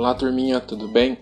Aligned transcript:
Olá, 0.00 0.14
turminha, 0.14 0.60
tudo 0.60 0.88
bem? 0.88 1.18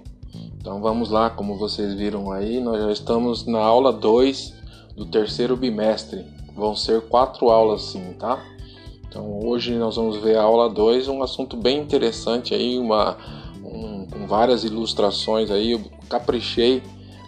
Então 0.56 0.80
vamos 0.80 1.10
lá, 1.10 1.28
como 1.28 1.58
vocês 1.58 1.94
viram 1.94 2.30
aí, 2.30 2.60
nós 2.60 2.80
já 2.80 2.92
estamos 2.92 3.44
na 3.44 3.58
aula 3.58 3.92
2 3.92 4.54
do 4.96 5.04
terceiro 5.04 5.56
bimestre. 5.56 6.24
Vão 6.54 6.76
ser 6.76 7.00
quatro 7.00 7.50
aulas 7.50 7.82
sim, 7.82 8.12
tá? 8.12 8.40
Então 9.08 9.44
hoje 9.44 9.74
nós 9.74 9.96
vamos 9.96 10.18
ver 10.18 10.36
a 10.36 10.42
aula 10.42 10.70
2, 10.70 11.08
um 11.08 11.24
assunto 11.24 11.56
bem 11.56 11.80
interessante 11.80 12.54
aí, 12.54 12.78
uma, 12.78 13.16
um, 13.64 14.06
com 14.06 14.28
várias 14.28 14.62
ilustrações 14.62 15.50
aí, 15.50 15.72
eu 15.72 15.80
caprichei 16.08 16.80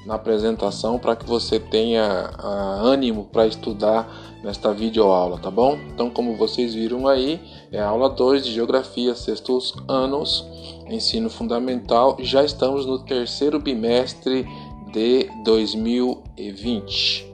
na 0.07 0.15
apresentação 0.15 1.01
para 1.01 1.17
que 1.17 1.27
você 1.27 1.59
tenha 1.59 2.31
uh, 2.39 2.87
ânimo 2.87 3.25
para 3.25 3.49
estudar 3.49 4.09
nesta 4.43 4.73
videoaula, 4.73 5.39
tá 5.39 5.51
bom? 5.51 5.79
Então, 5.93 6.09
como 6.11 6.37
vocês 6.37 6.75
viram 6.75 7.07
aí, 7.07 7.41
é 7.71 7.79
a 7.81 7.89
aula 7.89 8.09
2 8.09 8.45
de 8.45 8.53
Geografia, 8.53 9.15
sextos 9.15 9.75
anos, 9.87 10.45
ensino 10.89 11.31
fundamental. 11.31 12.17
Já 12.21 12.43
estamos 12.45 12.87
no 12.87 13.01
terceiro 13.01 13.59
bimestre 13.59 14.47
de 14.93 15.29
2020. 15.45 17.29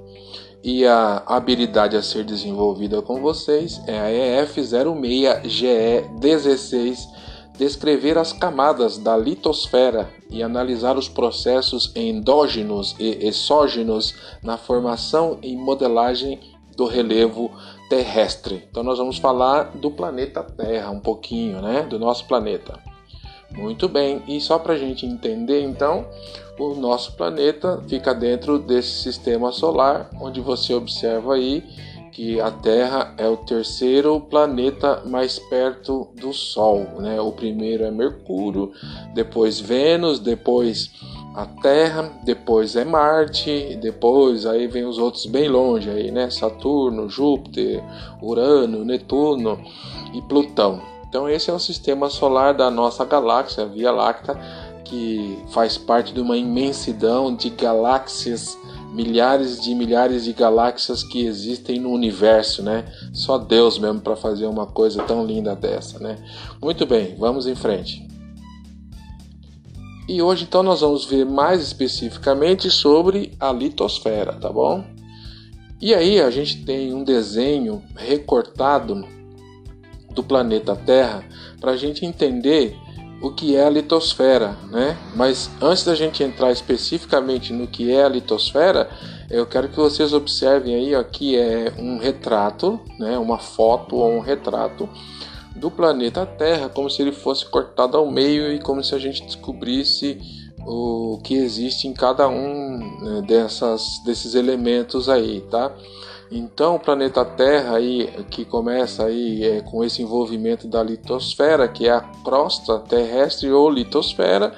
E 0.62 0.84
a 0.84 1.22
habilidade 1.26 1.96
a 1.96 2.02
ser 2.02 2.24
desenvolvida 2.24 3.00
com 3.00 3.20
vocês 3.20 3.80
é 3.86 3.98
a 4.00 4.10
EF06GE16, 4.44 6.98
descrever 7.56 8.18
as 8.18 8.32
camadas 8.32 8.98
da 8.98 9.16
litosfera 9.16 10.12
e 10.28 10.42
analisar 10.42 10.98
os 10.98 11.08
processos 11.08 11.92
endógenos 11.94 12.96
e 12.98 13.24
exógenos 13.24 14.12
na 14.42 14.58
formação 14.58 15.38
e 15.40 15.56
modelagem 15.56 16.55
do 16.76 16.86
relevo 16.86 17.50
terrestre. 17.88 18.64
Então 18.70 18.82
nós 18.82 18.98
vamos 18.98 19.18
falar 19.18 19.72
do 19.74 19.90
planeta 19.90 20.42
Terra 20.42 20.90
um 20.90 21.00
pouquinho, 21.00 21.60
né, 21.60 21.82
do 21.82 21.98
nosso 21.98 22.26
planeta. 22.26 22.78
Muito 23.50 23.88
bem, 23.88 24.22
e 24.26 24.40
só 24.40 24.58
para 24.58 24.74
a 24.74 24.78
gente 24.78 25.06
entender 25.06 25.62
então, 25.62 26.06
o 26.58 26.74
nosso 26.74 27.12
planeta 27.12 27.82
fica 27.88 28.14
dentro 28.14 28.58
desse 28.58 29.02
sistema 29.02 29.52
solar, 29.52 30.10
onde 30.20 30.40
você 30.40 30.74
observa 30.74 31.34
aí 31.34 31.62
que 32.16 32.40
a 32.40 32.50
Terra 32.50 33.14
é 33.18 33.28
o 33.28 33.36
terceiro 33.36 34.18
planeta 34.18 35.02
mais 35.04 35.38
perto 35.38 36.08
do 36.14 36.32
Sol, 36.32 36.86
né? 36.98 37.20
O 37.20 37.30
primeiro 37.30 37.84
é 37.84 37.90
Mercúrio, 37.90 38.72
depois 39.14 39.60
Vênus, 39.60 40.18
depois 40.18 40.90
a 41.36 41.44
Terra, 41.44 42.10
depois 42.22 42.76
é 42.76 42.84
Marte, 42.84 43.78
depois 43.78 44.46
aí 44.46 44.66
vem 44.66 44.86
os 44.86 44.96
outros 44.96 45.26
bem 45.26 45.50
longe 45.50 45.90
aí, 45.90 46.10
né? 46.10 46.30
Saturno, 46.30 47.10
Júpiter, 47.10 47.84
Urano, 48.22 48.86
Netuno 48.86 49.60
e 50.14 50.22
Plutão. 50.22 50.80
Então 51.06 51.28
esse 51.28 51.50
é 51.50 51.52
o 51.52 51.58
sistema 51.58 52.08
solar 52.08 52.54
da 52.54 52.70
nossa 52.70 53.04
galáxia, 53.04 53.64
a 53.64 53.66
Via 53.66 53.92
Láctea, 53.92 54.34
que 54.82 55.38
faz 55.50 55.76
parte 55.76 56.14
de 56.14 56.20
uma 56.22 56.38
imensidão 56.38 57.34
de 57.34 57.50
galáxias, 57.50 58.56
milhares 58.94 59.60
de 59.60 59.74
milhares 59.74 60.24
de 60.24 60.32
galáxias 60.32 61.02
que 61.02 61.26
existem 61.26 61.78
no 61.78 61.90
universo, 61.90 62.62
né? 62.62 62.86
Só 63.12 63.36
Deus 63.36 63.78
mesmo 63.78 64.00
para 64.00 64.16
fazer 64.16 64.46
uma 64.46 64.64
coisa 64.64 65.02
tão 65.02 65.26
linda 65.26 65.54
dessa, 65.54 65.98
né? 65.98 66.16
Muito 66.62 66.86
bem, 66.86 67.14
vamos 67.18 67.46
em 67.46 67.54
frente. 67.54 68.15
E 70.08 70.22
hoje 70.22 70.44
então 70.44 70.62
nós 70.62 70.82
vamos 70.82 71.04
ver 71.04 71.26
mais 71.26 71.60
especificamente 71.60 72.70
sobre 72.70 73.32
a 73.40 73.52
litosfera, 73.52 74.32
tá 74.34 74.48
bom? 74.50 74.84
E 75.80 75.94
aí 75.94 76.20
a 76.20 76.30
gente 76.30 76.64
tem 76.64 76.94
um 76.94 77.02
desenho 77.02 77.82
recortado 77.96 79.06
do 80.10 80.22
planeta 80.22 80.76
Terra 80.76 81.24
para 81.60 81.72
a 81.72 81.76
gente 81.76 82.06
entender 82.06 82.76
o 83.20 83.30
que 83.30 83.56
é 83.56 83.64
a 83.64 83.70
litosfera, 83.70 84.56
né? 84.70 84.96
Mas 85.14 85.50
antes 85.60 85.84
da 85.84 85.94
gente 85.94 86.22
entrar 86.22 86.52
especificamente 86.52 87.52
no 87.52 87.66
que 87.66 87.90
é 87.90 88.04
a 88.04 88.08
litosfera, 88.08 88.88
eu 89.28 89.44
quero 89.44 89.68
que 89.68 89.76
vocês 89.76 90.12
observem 90.12 90.74
aí 90.74 90.94
ó, 90.94 91.02
que 91.02 91.36
é 91.36 91.72
um 91.78 91.98
retrato, 91.98 92.80
né? 92.98 93.18
Uma 93.18 93.38
foto 93.38 93.96
ou 93.96 94.12
um 94.12 94.20
retrato 94.20 94.88
do 95.56 95.70
planeta 95.70 96.26
Terra, 96.26 96.68
como 96.68 96.90
se 96.90 97.02
ele 97.02 97.12
fosse 97.12 97.46
cortado 97.46 97.96
ao 97.96 98.10
meio 98.10 98.52
e 98.52 98.58
como 98.58 98.82
se 98.84 98.94
a 98.94 98.98
gente 98.98 99.24
descobrisse 99.24 100.18
o 100.66 101.20
que 101.22 101.34
existe 101.34 101.86
em 101.86 101.92
cada 101.92 102.28
um 102.28 102.78
né, 103.00 103.22
dessas, 103.26 104.00
desses 104.04 104.34
elementos 104.34 105.08
aí, 105.08 105.40
tá? 105.50 105.72
Então, 106.30 106.74
o 106.74 106.80
planeta 106.80 107.24
Terra 107.24 107.76
aí 107.76 108.10
que 108.30 108.44
começa 108.44 109.04
aí 109.04 109.44
é, 109.44 109.60
com 109.60 109.84
esse 109.84 110.02
envolvimento 110.02 110.66
da 110.66 110.82
litosfera, 110.82 111.68
que 111.68 111.86
é 111.86 111.92
a 111.92 112.00
crosta 112.00 112.80
terrestre 112.80 113.50
ou 113.50 113.70
litosfera. 113.70 114.52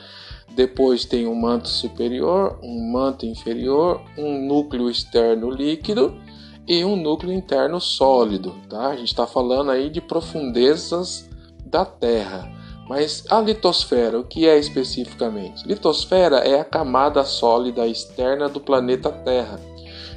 Depois 0.50 1.04
tem 1.04 1.26
um 1.26 1.34
manto 1.34 1.68
superior, 1.68 2.58
um 2.62 2.90
manto 2.90 3.26
inferior, 3.26 4.00
um 4.16 4.46
núcleo 4.46 4.90
externo 4.90 5.50
líquido 5.50 6.18
e 6.68 6.84
um 6.84 6.94
núcleo 6.94 7.32
interno 7.32 7.80
sólido. 7.80 8.54
Tá? 8.68 8.88
A 8.88 8.96
gente 8.96 9.08
está 9.08 9.26
falando 9.26 9.70
aí 9.70 9.88
de 9.88 10.00
profundezas 10.00 11.28
da 11.64 11.84
Terra. 11.84 12.52
Mas 12.88 13.24
a 13.30 13.40
litosfera, 13.40 14.18
o 14.18 14.24
que 14.24 14.46
é 14.46 14.58
especificamente? 14.58 15.66
Litosfera 15.66 16.38
é 16.38 16.60
a 16.60 16.64
camada 16.64 17.24
sólida 17.24 17.86
externa 17.86 18.48
do 18.48 18.60
planeta 18.60 19.10
Terra. 19.10 19.60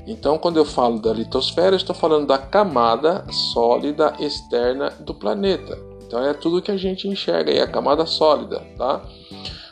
Então, 0.07 0.37
quando 0.37 0.57
eu 0.57 0.65
falo 0.65 0.99
da 0.99 1.13
litosfera, 1.13 1.75
estou 1.75 1.95
falando 1.95 2.27
da 2.27 2.37
camada 2.37 3.25
sólida 3.53 4.13
externa 4.19 4.89
do 4.99 5.13
planeta. 5.13 5.77
Então, 6.05 6.23
é 6.23 6.33
tudo 6.33 6.61
que 6.61 6.71
a 6.71 6.77
gente 6.77 7.07
enxerga 7.07 7.51
aí, 7.51 7.59
a 7.59 7.67
camada 7.67 8.05
sólida, 8.05 8.61
tá? 8.77 9.01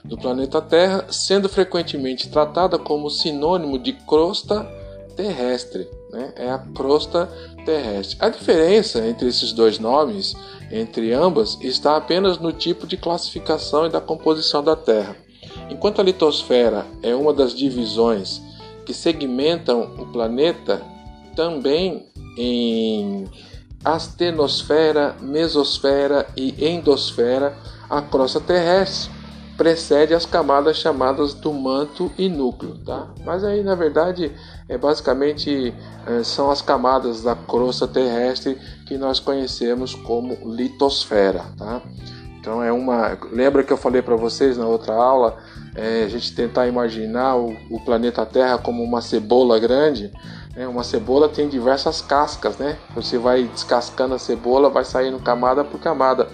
Do 0.03 0.17
planeta 0.17 0.61
Terra, 0.61 1.06
sendo 1.09 1.50
frequentemente 1.50 2.29
tratada 2.29 2.78
como 2.78 3.09
sinônimo 3.09 3.79
de 3.79 3.94
crosta 3.94 4.63
terrestre 5.16 5.88
né? 6.12 6.34
é 6.36 6.50
a 6.50 6.58
crosta 6.58 7.30
terrestre. 7.66 8.18
A 8.20 8.30
diferença 8.30 9.06
entre 9.08 9.28
esses 9.28 9.52
dois 9.52 9.80
nomes, 9.80 10.36
entre 10.72 11.14
ambas, 11.14 11.58
está 11.62 11.96
apenas 11.96 12.38
no 12.38 12.52
tipo 12.52 12.88
de 12.88 12.97
classificação 12.97 13.86
e 13.86 13.90
da 13.90 14.02
composição 14.02 14.64
da 14.64 14.75
Terra. 14.75 15.16
Enquanto 15.70 16.02
a 16.02 16.03
litosfera 16.03 16.86
é 17.02 17.14
uma 17.16 17.34
das 17.34 17.53
divisões 17.53 18.42
que 18.86 18.94
segmentam 18.94 19.94
o 19.97 20.06
planeta, 20.08 20.81
também 21.36 22.08
em 22.38 23.28
astenosfera, 23.84 25.16
mesosfera 25.22 26.28
e 26.36 26.53
endosfera, 26.66 27.56
a 27.90 28.02
crosta 28.02 28.40
terrestre 28.40 29.19
precede 29.59 30.14
as 30.14 30.25
camadas 30.25 30.78
chamadas 30.78 31.34
do 31.34 31.52
manto 31.52 32.09
e 32.18 32.30
núcleo, 32.30 32.78
tá? 32.86 33.09
Mas 33.25 33.44
aí 33.44 33.62
na 33.62 33.75
verdade 33.75 34.31
é 34.70 34.78
basicamente 34.78 35.74
é, 36.08 36.24
são 36.24 36.50
as 36.50 36.62
camadas 36.62 37.22
da 37.24 37.36
crosta 37.36 37.86
terrestre 37.86 38.58
que 38.88 38.97
nós 38.97 39.20
conhecemos 39.20 39.94
como 39.94 40.34
litosfera, 40.56 41.44
tá? 41.58 41.81
Então 42.40 42.64
é 42.64 42.72
uma, 42.72 43.18
lembra 43.34 43.62
que 43.62 43.74
eu 43.74 43.75
falei 43.75 44.02
para 44.02 44.16
vocês 44.16 44.58
na 44.58 44.66
outra 44.66 44.94
aula, 44.94 45.38
é, 45.76 46.06
a 46.06 46.08
gente 46.08 46.34
tentar 46.34 46.66
imaginar 46.66 47.36
o, 47.36 47.53
o, 47.70 47.81
planeta 47.81 48.26
Terra 48.26 48.58
como 48.58 48.81
uma 48.81 49.02
cebola 49.02 49.59
grande. 49.59 50.09
Né? 50.56 50.66
Uma 50.70 50.86
cebola 50.86 51.28
tem 51.28 51.50
diversas 51.50 52.00
cascas, 52.02 52.58
né? 52.58 52.78
Você 52.96 53.18
vai 53.18 53.44
descascando 53.44 54.16
a 54.16 54.20
cebola, 54.20 54.70
vai 54.70 54.86
saindo 54.86 55.20
camada 55.20 55.66
por 55.66 55.81
camada. 55.81 56.30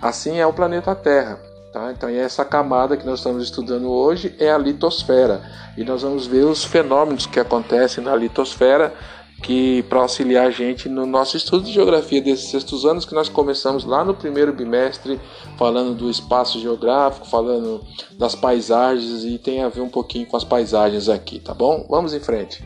Assim 0.00 0.38
é 0.38 0.46
o 0.46 0.52
planeta 0.52 0.94
Terra. 0.94 1.47
Tá? 1.72 1.92
Então, 1.92 2.08
essa 2.08 2.44
camada 2.44 2.96
que 2.96 3.04
nós 3.04 3.20
estamos 3.20 3.42
estudando 3.42 3.90
hoje 3.90 4.34
é 4.38 4.50
a 4.50 4.58
litosfera. 4.58 5.42
E 5.76 5.84
nós 5.84 6.02
vamos 6.02 6.26
ver 6.26 6.44
os 6.44 6.64
fenômenos 6.64 7.26
que 7.26 7.38
acontecem 7.38 8.02
na 8.02 8.16
litosfera 8.16 8.94
que 9.42 9.84
para 9.84 10.00
auxiliar 10.00 10.46
a 10.46 10.50
gente 10.50 10.88
no 10.88 11.06
nosso 11.06 11.36
estudo 11.36 11.64
de 11.64 11.72
geografia 11.72 12.20
desses 12.20 12.50
sextos 12.50 12.84
anos 12.84 13.04
que 13.04 13.14
nós 13.14 13.28
começamos 13.28 13.84
lá 13.84 14.04
no 14.04 14.12
primeiro 14.12 14.52
bimestre 14.52 15.20
falando 15.56 15.94
do 15.94 16.10
espaço 16.10 16.58
geográfico, 16.58 17.26
falando 17.26 17.80
das 18.18 18.34
paisagens 18.34 19.24
e 19.24 19.38
tem 19.38 19.62
a 19.62 19.68
ver 19.68 19.80
um 19.80 19.88
pouquinho 19.88 20.26
com 20.26 20.36
as 20.36 20.44
paisagens 20.44 21.08
aqui, 21.08 21.38
tá 21.38 21.54
bom? 21.54 21.86
Vamos 21.88 22.12
em 22.12 22.20
frente. 22.20 22.64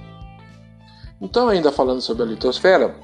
Então, 1.21 1.49
ainda 1.49 1.71
falando 1.71 2.01
sobre 2.01 2.23
a 2.23 2.27
litosfera, 2.27 2.97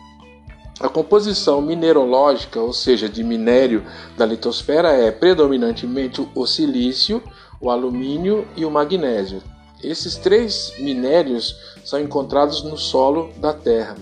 a 0.81 0.89
composição 0.89 1.61
minerológica, 1.61 2.61
ou 2.61 2.73
seja, 2.73 3.09
de 3.09 3.25
minério 3.25 3.85
da 4.17 4.25
litosfera, 4.25 4.93
é 4.93 5.11
predominantemente 5.11 6.27
o 6.35 6.47
silício, 6.47 7.23
o 7.61 7.71
alumínio 7.71 8.47
e 8.57 8.65
o 8.65 8.71
magnésio. 8.71 9.43
Esses 9.83 10.17
três 10.17 10.73
minérios 10.79 11.55
são 11.85 12.01
encontrados 12.01 12.63
no 12.63 12.77
solo 12.77 13.31
da 13.39 13.53
Terra. 13.53 13.97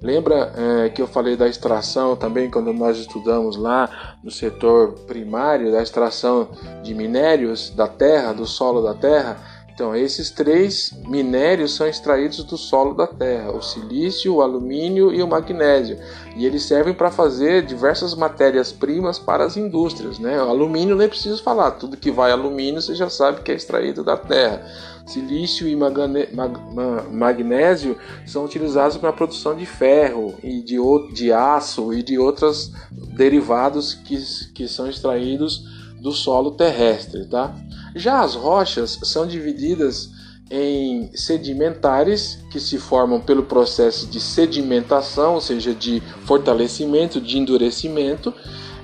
Lembra 0.00 0.52
é, 0.56 0.88
que 0.90 1.02
eu 1.02 1.08
falei 1.08 1.36
da 1.36 1.48
extração 1.48 2.14
também 2.14 2.48
quando 2.48 2.72
nós 2.72 2.98
estudamos 2.98 3.56
lá 3.56 4.16
no 4.22 4.30
setor 4.30 4.92
primário 5.06 5.72
da 5.72 5.82
extração 5.82 6.48
de 6.84 6.94
minérios 6.94 7.70
da 7.70 7.88
terra, 7.88 8.32
do 8.32 8.46
solo 8.46 8.80
da 8.80 8.94
terra? 8.94 9.57
Então, 9.78 9.94
esses 9.94 10.28
três 10.28 10.92
minérios 11.06 11.76
são 11.76 11.86
extraídos 11.86 12.42
do 12.42 12.58
solo 12.58 12.94
da 12.94 13.06
Terra: 13.06 13.52
o 13.52 13.62
silício, 13.62 14.34
o 14.34 14.42
alumínio 14.42 15.14
e 15.14 15.22
o 15.22 15.28
magnésio. 15.28 16.00
E 16.34 16.44
eles 16.44 16.64
servem 16.64 16.92
para 16.92 17.12
fazer 17.12 17.64
diversas 17.64 18.12
matérias-primas 18.12 19.20
para 19.20 19.44
as 19.44 19.56
indústrias. 19.56 20.18
Né? 20.18 20.42
O 20.42 20.48
alumínio 20.48 20.96
nem 20.96 21.08
preciso 21.08 21.40
falar, 21.44 21.70
tudo 21.70 21.96
que 21.96 22.10
vai 22.10 22.32
alumínio 22.32 22.82
você 22.82 22.92
já 22.92 23.08
sabe 23.08 23.42
que 23.42 23.52
é 23.52 23.54
extraído 23.54 24.02
da 24.02 24.16
Terra. 24.16 24.66
Silício 25.06 25.68
e 25.68 25.76
magnésio 27.12 27.96
são 28.26 28.44
utilizados 28.44 28.96
para 28.96 29.10
a 29.10 29.12
produção 29.12 29.54
de 29.54 29.64
ferro 29.64 30.34
e 30.42 30.60
de, 30.60 30.76
de 31.14 31.32
aço 31.32 31.94
e 31.94 32.02
de 32.02 32.18
outros 32.18 32.72
derivados 32.90 33.94
que, 33.94 34.18
que 34.52 34.66
são 34.66 34.88
extraídos 34.88 35.77
do 36.00 36.12
solo 36.12 36.52
terrestre. 36.52 37.26
Tá? 37.26 37.54
Já 37.94 38.20
as 38.20 38.34
rochas 38.34 38.98
são 39.02 39.26
divididas 39.26 40.10
em 40.50 41.10
sedimentares, 41.14 42.38
que 42.50 42.58
se 42.58 42.78
formam 42.78 43.20
pelo 43.20 43.42
processo 43.42 44.06
de 44.06 44.18
sedimentação, 44.18 45.34
ou 45.34 45.40
seja, 45.40 45.74
de 45.74 46.00
fortalecimento, 46.24 47.20
de 47.20 47.38
endurecimento, 47.38 48.32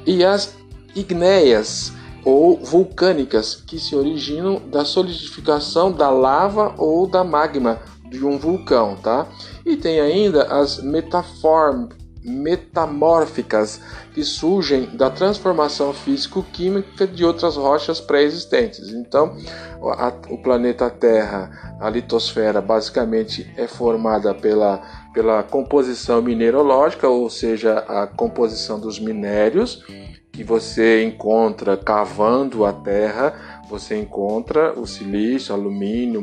e 0.07 0.23
as 0.23 0.55
ignéias 0.95 1.93
ou 2.25 2.59
vulcânicas, 2.59 3.55
que 3.55 3.79
se 3.79 3.95
originam 3.95 4.61
da 4.71 4.85
solidificação 4.85 5.93
da 5.93 6.11
lava 6.11 6.75
ou 6.79 7.07
da 7.07 7.25
magma 7.25 7.81
de 8.11 8.25
um 8.25 8.39
vulcão, 8.39 8.97
tá? 8.97 9.27
E 9.65 9.77
tem 9.77 10.01
ainda 10.01 10.45
as 10.45 10.83
metaform 10.83 11.89
metamórficas 12.25 13.81
que 14.15 14.25
surgem 14.25 14.97
da 14.97 15.11
transformação 15.11 15.93
físico-química 15.93 17.07
de 17.07 17.25
outras 17.25 17.57
rochas 17.57 18.01
pré-existentes. 18.01 18.89
Então, 18.89 19.37
a, 19.83 20.13
o 20.31 20.39
planeta 20.39 20.89
Terra, 20.89 21.77
a 21.79 21.91
litosfera, 21.91 22.63
basicamente 22.63 23.53
é 23.57 23.67
formada 23.67 24.35
pela, 24.35 24.81
pela 25.13 25.43
composição 25.43 26.23
mineralógica, 26.23 27.09
ou 27.09 27.29
seja, 27.29 27.81
a 27.81 28.07
composição 28.07 28.81
dos 28.81 28.99
minérios 28.99 29.85
que 30.33 30.43
você 30.43 31.05
encontra 31.05 31.77
cavando 31.77 32.65
a 32.65 32.73
Terra. 32.73 33.63
Você 33.69 33.97
encontra 33.97 34.79
o 34.79 34.87
silício, 34.87 35.55
alumínio, 35.55 36.21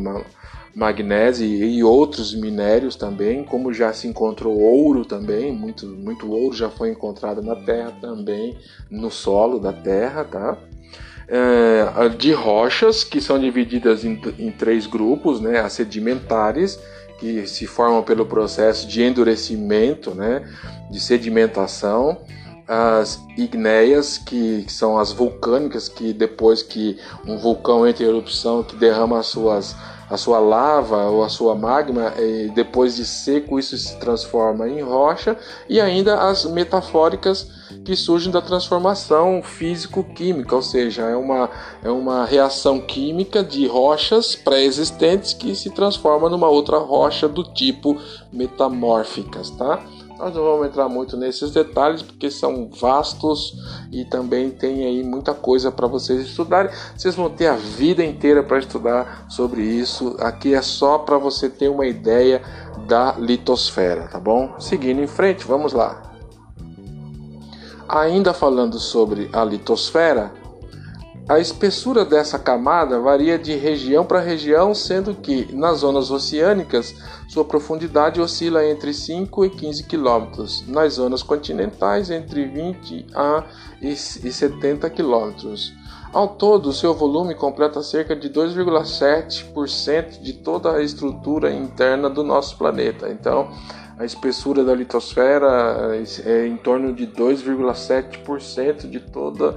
magnésio 0.73 1.45
e 1.45 1.83
outros 1.83 2.33
minérios 2.33 2.95
também, 2.95 3.43
como 3.43 3.73
já 3.73 3.91
se 3.93 4.07
encontrou 4.07 4.57
ouro 4.59 5.05
também, 5.05 5.51
muito, 5.51 5.85
muito 5.85 6.31
ouro 6.31 6.55
já 6.55 6.69
foi 6.69 6.89
encontrado 6.89 7.41
na 7.41 7.55
Terra 7.55 7.93
também, 7.99 8.57
no 8.89 9.11
solo 9.11 9.59
da 9.59 9.73
Terra, 9.73 10.23
tá? 10.23 10.57
É, 11.27 12.09
de 12.09 12.33
rochas 12.33 13.03
que 13.03 13.21
são 13.21 13.39
divididas 13.39 14.03
em, 14.03 14.19
em 14.37 14.51
três 14.51 14.85
grupos, 14.85 15.39
né? 15.39 15.59
As 15.59 15.73
sedimentares, 15.73 16.79
que 17.19 17.45
se 17.47 17.67
formam 17.67 18.03
pelo 18.03 18.25
processo 18.25 18.87
de 18.87 19.03
endurecimento, 19.03 20.13
né? 20.13 20.43
De 20.89 20.99
sedimentação, 20.99 22.17
as 22.67 23.21
ignéias, 23.37 24.17
que, 24.17 24.63
que, 24.63 24.71
são 24.71 24.97
as 24.97 25.11
vulcânicas, 25.11 25.89
que 25.89 26.13
depois 26.13 26.63
que 26.63 26.97
um 27.25 27.37
vulcão 27.37 27.87
entra 27.87 28.05
em 28.05 28.07
erupção, 28.07 28.63
que 28.63 28.75
derrama 28.75 29.19
as 29.19 29.27
suas 29.27 29.75
a 30.11 30.17
sua 30.17 30.39
lava 30.39 31.05
ou 31.09 31.23
a 31.23 31.29
sua 31.29 31.55
magma, 31.55 32.13
depois 32.53 32.97
de 32.97 33.05
seco, 33.05 33.57
isso 33.57 33.77
se 33.77 33.97
transforma 33.97 34.67
em 34.67 34.81
rocha, 34.81 35.37
e 35.69 35.79
ainda 35.79 36.27
as 36.27 36.43
metafóricas 36.43 37.47
que 37.85 37.95
surgem 37.95 38.29
da 38.29 38.41
transformação 38.41 39.41
físico-química, 39.41 40.53
ou 40.53 40.61
seja, 40.61 41.03
é 41.03 41.15
uma, 41.15 41.49
é 41.81 41.89
uma 41.89 42.25
reação 42.25 42.81
química 42.81 43.41
de 43.41 43.65
rochas 43.65 44.35
pré-existentes 44.35 45.33
que 45.33 45.55
se 45.55 45.69
transforma 45.69 46.29
numa 46.29 46.49
outra 46.49 46.77
rocha 46.77 47.29
do 47.29 47.45
tipo 47.45 47.97
metamórficas, 48.33 49.49
tá? 49.51 49.81
Nós 50.21 50.35
não 50.35 50.43
vamos 50.43 50.67
entrar 50.67 50.87
muito 50.87 51.17
nesses 51.17 51.49
detalhes 51.49 52.03
porque 52.03 52.29
são 52.29 52.69
vastos 52.69 53.55
e 53.91 54.05
também 54.05 54.51
tem 54.51 54.85
aí 54.85 55.03
muita 55.03 55.33
coisa 55.33 55.71
para 55.71 55.87
vocês 55.87 56.21
estudarem. 56.21 56.71
Vocês 56.95 57.15
vão 57.15 57.27
ter 57.27 57.47
a 57.47 57.55
vida 57.55 58.05
inteira 58.05 58.43
para 58.43 58.59
estudar 58.59 59.25
sobre 59.27 59.63
isso. 59.63 60.15
Aqui 60.19 60.53
é 60.53 60.61
só 60.61 60.99
para 60.99 61.17
você 61.17 61.49
ter 61.49 61.69
uma 61.69 61.87
ideia 61.87 62.43
da 62.87 63.13
litosfera, 63.13 64.09
tá 64.09 64.19
bom? 64.19 64.53
Seguindo 64.59 65.01
em 65.01 65.07
frente, 65.07 65.43
vamos 65.43 65.73
lá. 65.73 66.03
Ainda 67.89 68.31
falando 68.31 68.77
sobre 68.77 69.27
a 69.33 69.43
litosfera, 69.43 70.31
a 71.31 71.39
espessura 71.39 72.03
dessa 72.03 72.37
camada 72.37 72.99
varia 72.99 73.39
de 73.39 73.55
região 73.55 74.03
para 74.03 74.19
região, 74.19 74.75
sendo 74.75 75.15
que 75.15 75.47
nas 75.55 75.77
zonas 75.77 76.11
oceânicas 76.11 76.93
sua 77.29 77.45
profundidade 77.45 78.19
oscila 78.19 78.67
entre 78.67 78.93
5 78.93 79.45
e 79.45 79.49
15 79.49 79.83
km, 79.83 80.43
nas 80.67 80.95
zonas 80.95 81.23
continentais 81.23 82.09
entre 82.11 82.45
20 82.45 83.07
a 83.15 83.45
e 83.81 83.95
70 83.95 84.89
km. 84.89 85.31
Ao 86.11 86.27
todo, 86.27 86.73
seu 86.73 86.93
volume 86.93 87.33
completa 87.33 87.81
cerca 87.81 88.13
de 88.13 88.29
2,7% 88.29 90.21
de 90.21 90.33
toda 90.33 90.73
a 90.73 90.83
estrutura 90.83 91.49
interna 91.53 92.09
do 92.09 92.25
nosso 92.25 92.57
planeta. 92.57 93.07
Então, 93.07 93.49
a 93.97 94.05
espessura 94.05 94.63
da 94.63 94.73
litosfera 94.73 95.91
é 96.25 96.47
em 96.47 96.57
torno 96.57 96.93
de 96.93 97.07
2,7% 97.07 98.89
de 98.89 98.99
toda 98.99 99.55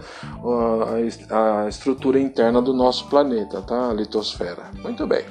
a 1.30 1.68
estrutura 1.68 2.18
interna 2.18 2.60
do 2.60 2.72
nosso 2.72 3.08
planeta, 3.08 3.62
tá? 3.62 3.90
A 3.90 3.94
litosfera. 3.94 4.70
Muito 4.82 5.06
bem. 5.06 5.24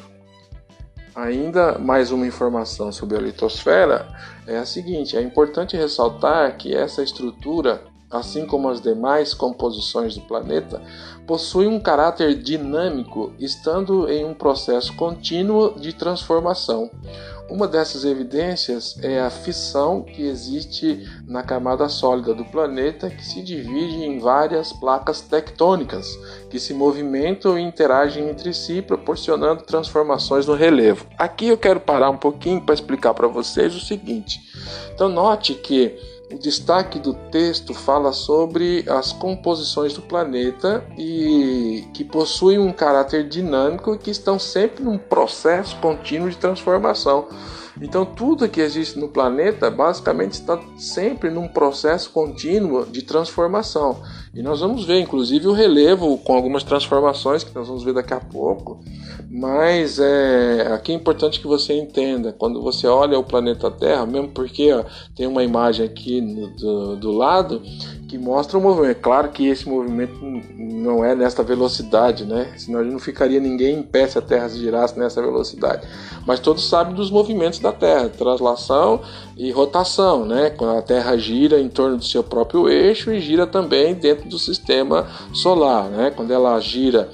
Ainda 1.15 1.77
mais 1.77 2.11
uma 2.11 2.25
informação 2.25 2.91
sobre 2.91 3.17
a 3.17 3.21
litosfera 3.21 4.07
é 4.47 4.57
a 4.57 4.65
seguinte: 4.65 5.15
é 5.15 5.21
importante 5.21 5.77
ressaltar 5.77 6.57
que 6.57 6.75
essa 6.75 7.03
estrutura 7.03 7.83
assim 8.13 8.45
como 8.45 8.69
as 8.69 8.79
demais 8.79 9.33
composições 9.33 10.15
do 10.15 10.21
planeta, 10.21 10.81
possui 11.25 11.67
um 11.67 11.79
caráter 11.79 12.35
dinâmico, 12.35 13.33
estando 13.39 14.09
em 14.09 14.23
um 14.23 14.33
processo 14.33 14.95
contínuo 14.95 15.73
de 15.79 15.93
transformação. 15.93 16.91
Uma 17.49 17.67
dessas 17.67 18.05
evidências 18.05 18.97
é 19.03 19.19
a 19.19 19.29
fissão 19.29 20.01
que 20.01 20.23
existe 20.23 21.05
na 21.27 21.43
camada 21.43 21.89
sólida 21.89 22.33
do 22.33 22.45
planeta, 22.45 23.09
que 23.09 23.23
se 23.23 23.41
divide 23.41 24.03
em 24.03 24.17
várias 24.17 24.71
placas 24.71 25.21
tectônicas 25.21 26.17
que 26.49 26.57
se 26.57 26.73
movimentam 26.73 27.59
e 27.59 27.61
interagem 27.61 28.29
entre 28.29 28.53
si, 28.53 28.81
proporcionando 28.81 29.63
transformações 29.63 30.45
no 30.47 30.55
relevo. 30.55 31.05
Aqui 31.17 31.47
eu 31.47 31.57
quero 31.57 31.79
parar 31.79 32.09
um 32.09 32.17
pouquinho 32.17 32.61
para 32.61 32.75
explicar 32.75 33.13
para 33.13 33.27
vocês 33.27 33.75
o 33.75 33.79
seguinte. 33.79 34.39
Então, 34.93 35.09
note 35.09 35.53
que 35.53 35.97
o 36.33 36.39
destaque 36.39 36.99
do 36.99 37.13
texto 37.13 37.73
fala 37.73 38.11
sobre 38.11 38.83
as 38.89 39.11
composições 39.11 39.93
do 39.93 40.01
planeta 40.01 40.83
e 40.97 41.85
que 41.93 42.03
possuem 42.03 42.57
um 42.57 42.71
caráter 42.71 43.27
dinâmico 43.27 43.93
e 43.93 43.97
que 43.97 44.09
estão 44.09 44.39
sempre 44.39 44.83
num 44.83 44.97
processo 44.97 45.75
contínuo 45.77 46.29
de 46.29 46.37
transformação. 46.37 47.27
Então, 47.81 48.05
tudo 48.05 48.47
que 48.47 48.61
existe 48.61 48.99
no 48.99 49.07
planeta 49.07 49.69
basicamente 49.69 50.33
está 50.33 50.59
sempre 50.77 51.29
num 51.29 51.47
processo 51.47 52.11
contínuo 52.11 52.85
de 52.85 53.01
transformação. 53.01 54.01
E 54.33 54.41
nós 54.41 54.59
vamos 54.59 54.85
ver, 54.85 54.99
inclusive, 54.99 55.47
o 55.47 55.53
relevo 55.53 56.17
com 56.19 56.35
algumas 56.35 56.63
transformações 56.63 57.43
que 57.43 57.53
nós 57.53 57.67
vamos 57.67 57.83
ver 57.83 57.93
daqui 57.93 58.13
a 58.13 58.19
pouco. 58.19 58.79
Mas 59.35 59.97
é, 59.97 60.67
aqui 60.75 60.91
é 60.91 60.95
importante 60.95 61.39
que 61.39 61.47
você 61.47 61.73
entenda, 61.73 62.31
quando 62.31 62.61
você 62.61 62.85
olha 62.85 63.17
o 63.17 63.23
planeta 63.23 63.71
Terra, 63.71 64.05
mesmo 64.05 64.27
porque 64.27 64.71
ó, 64.71 64.83
tem 65.15 65.25
uma 65.25 65.43
imagem 65.43 65.83
aqui 65.83 66.21
no, 66.21 66.49
do, 66.55 66.95
do 66.97 67.11
lado 67.11 67.59
que 68.07 68.15
mostra 68.15 68.59
o 68.59 68.61
movimento. 68.61 69.01
Claro 69.01 69.29
que 69.29 69.47
esse 69.47 69.67
movimento 69.67 70.13
não 70.55 71.03
é 71.03 71.15
nesta 71.15 71.41
velocidade, 71.41 72.25
né? 72.25 72.53
Senão 72.57 72.83
não 72.83 72.99
ficaria 72.99 73.39
ninguém 73.39 73.79
em 73.79 73.81
pé 73.81 74.05
se 74.05 74.19
a 74.19 74.21
Terra 74.21 74.47
se 74.49 74.59
girasse 74.59 74.99
nessa 74.99 75.19
velocidade. 75.19 75.87
Mas 76.27 76.39
todos 76.39 76.69
sabem 76.69 76.93
dos 76.93 77.09
movimentos 77.09 77.57
da 77.57 77.71
Terra, 77.71 78.09
translação 78.09 79.01
e 79.35 79.49
rotação, 79.49 80.25
né? 80.25 80.51
Quando 80.51 80.77
a 80.77 80.81
Terra 80.83 81.17
gira 81.17 81.59
em 81.59 81.69
torno 81.69 81.97
do 81.97 82.05
seu 82.05 82.23
próprio 82.23 82.69
eixo 82.69 83.11
e 83.11 83.19
gira 83.19 83.47
também 83.47 83.95
dentro 83.95 84.29
do 84.29 84.37
sistema 84.37 85.07
solar, 85.33 85.89
né? 85.89 86.11
Quando 86.15 86.29
ela 86.29 86.59
gira 86.59 87.09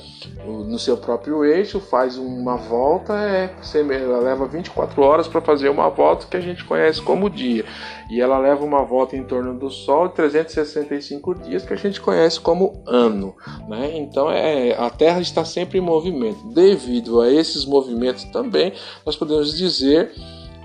no 0.50 0.80
seu 0.80 0.98
próprio 0.98 1.46
eixo, 1.46 1.80
faz 1.80 2.18
uma 2.18 2.58
volta, 2.58 3.14
é, 3.14 3.54
ela 3.92 4.20
leva 4.20 4.48
24 4.48 5.02
horas 5.02 5.28
para 5.28 5.42
fazer 5.42 5.70
uma 5.70 5.90
volta 5.90 6.28
que 6.28 6.38
a 6.38 6.42
gente 6.42 6.64
conhece 6.66 7.02
como 7.02 7.30
dia. 7.30 7.66
E 8.10 8.20
ela 8.20 8.38
leva 8.38 8.66
uma 8.66 8.84
volta 8.84 9.16
em 9.16 9.24
torno 9.24 9.58
do 9.58 9.70
Sol 9.70 10.10
365 10.10 11.36
dias, 11.36 11.64
que 11.64 11.74
a 11.74 11.78
gente 11.78 12.02
conhece 12.02 12.40
como 12.40 12.84
ano. 12.88 13.36
Né? 13.68 13.98
Então 13.98 14.32
é, 14.32 14.74
a 14.78 14.90
Terra 14.90 15.22
está 15.22 15.46
sempre 15.46 15.78
em 15.78 15.82
movimento. 15.82 16.52
Devido 16.54 17.22
a 17.22 17.32
esses 17.32 17.66
movimentos 17.66 18.24
também, 18.26 18.74
nós 19.06 19.16
podemos 19.16 19.56
dizer 19.56 20.12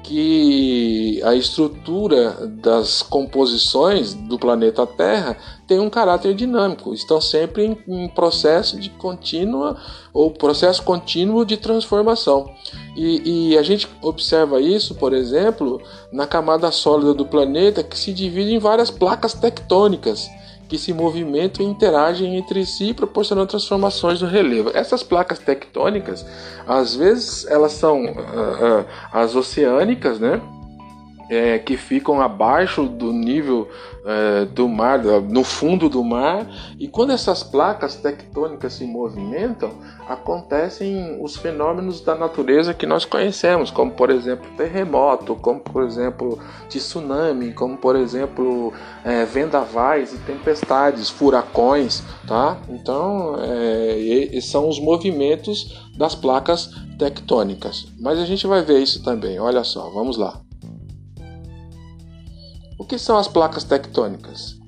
que 0.04 1.18
a 1.24 1.34
estrutura 1.34 2.46
das 2.46 3.02
composições 3.02 4.12
do 4.12 4.38
planeta 4.38 4.86
Terra 4.86 5.36
tem 5.66 5.80
um 5.80 5.88
caráter 5.88 6.34
dinâmico, 6.34 6.92
estão 6.92 7.22
sempre 7.22 7.78
em, 7.88 8.06
processo 8.08 8.78
de 8.78 8.90
contínua 8.90 9.78
ou 10.12 10.30
processo 10.30 10.82
contínuo 10.82 11.44
de 11.44 11.56
transformação. 11.56 12.50
E, 12.94 13.52
e, 13.52 13.58
a 13.58 13.62
gente 13.62 13.88
observa 14.02 14.60
isso, 14.60 14.94
por 14.94 15.14
exemplo, 15.14 15.80
na 16.12 16.26
camada 16.26 16.70
sólida 16.70 17.14
do 17.14 17.24
planeta 17.24 17.82
que 17.82 17.98
se 17.98 18.12
divide 18.12 18.52
em 18.52 18.58
várias 18.58 18.90
placas 18.90 19.32
tectônicas 19.32 20.28
que 20.68 20.78
se 20.78 20.92
movimentam 20.92 21.64
e 21.64 21.68
interagem 21.68 22.36
entre 22.36 22.64
si, 22.64 22.94
proporcionando 22.94 23.48
transformações 23.48 24.20
no 24.22 24.28
relevo. 24.28 24.70
Essas 24.74 25.02
placas 25.02 25.38
tectônicas, 25.38 26.24
às 26.66 26.94
vezes, 26.94 27.46
elas 27.46 27.72
são 27.72 28.04
uh, 28.04 28.10
uh, 28.10 28.86
as 29.12 29.34
oceânicas, 29.34 30.18
né? 30.18 30.40
É, 31.28 31.58
que 31.58 31.76
ficam 31.76 32.20
abaixo 32.20 32.84
do 32.84 33.12
nível 33.12 33.68
é, 34.04 34.44
do 34.44 34.68
mar, 34.68 34.98
no 34.98 35.42
fundo 35.42 35.88
do 35.88 36.04
mar, 36.04 36.46
e 36.78 36.86
quando 36.86 37.12
essas 37.12 37.42
placas 37.42 37.96
tectônicas 37.96 38.74
se 38.74 38.84
movimentam, 38.84 39.70
acontecem 40.06 41.18
os 41.22 41.36
fenômenos 41.36 42.00
da 42.02 42.14
natureza 42.14 42.74
que 42.74 42.86
nós 42.86 43.04
conhecemos, 43.04 43.70
como 43.70 43.92
por 43.92 44.10
exemplo 44.10 44.46
terremoto, 44.56 45.34
como 45.36 45.60
por 45.60 45.84
exemplo 45.84 46.38
tsunami, 46.68 47.52
como 47.52 47.76
por 47.76 47.96
exemplo 47.96 48.72
é, 49.04 49.24
vendavais 49.24 50.12
e 50.12 50.18
tempestades, 50.18 51.08
furacões, 51.08 52.02
tá? 52.26 52.58
Então, 52.68 53.36
é, 53.38 54.38
são 54.40 54.68
os 54.68 54.78
movimentos 54.78 55.82
das 55.96 56.14
placas 56.14 56.70
tectônicas. 56.98 57.86
Mas 57.98 58.18
a 58.18 58.24
gente 58.24 58.46
vai 58.46 58.62
ver 58.62 58.80
isso 58.80 59.02
também. 59.02 59.38
Olha 59.38 59.64
só, 59.64 59.88
vamos 59.90 60.16
lá. 60.16 60.40
O 62.84 62.86
que 62.86 62.98
são 62.98 63.16
as 63.16 63.26
placas 63.26 63.64
tectônicas? 63.64 64.58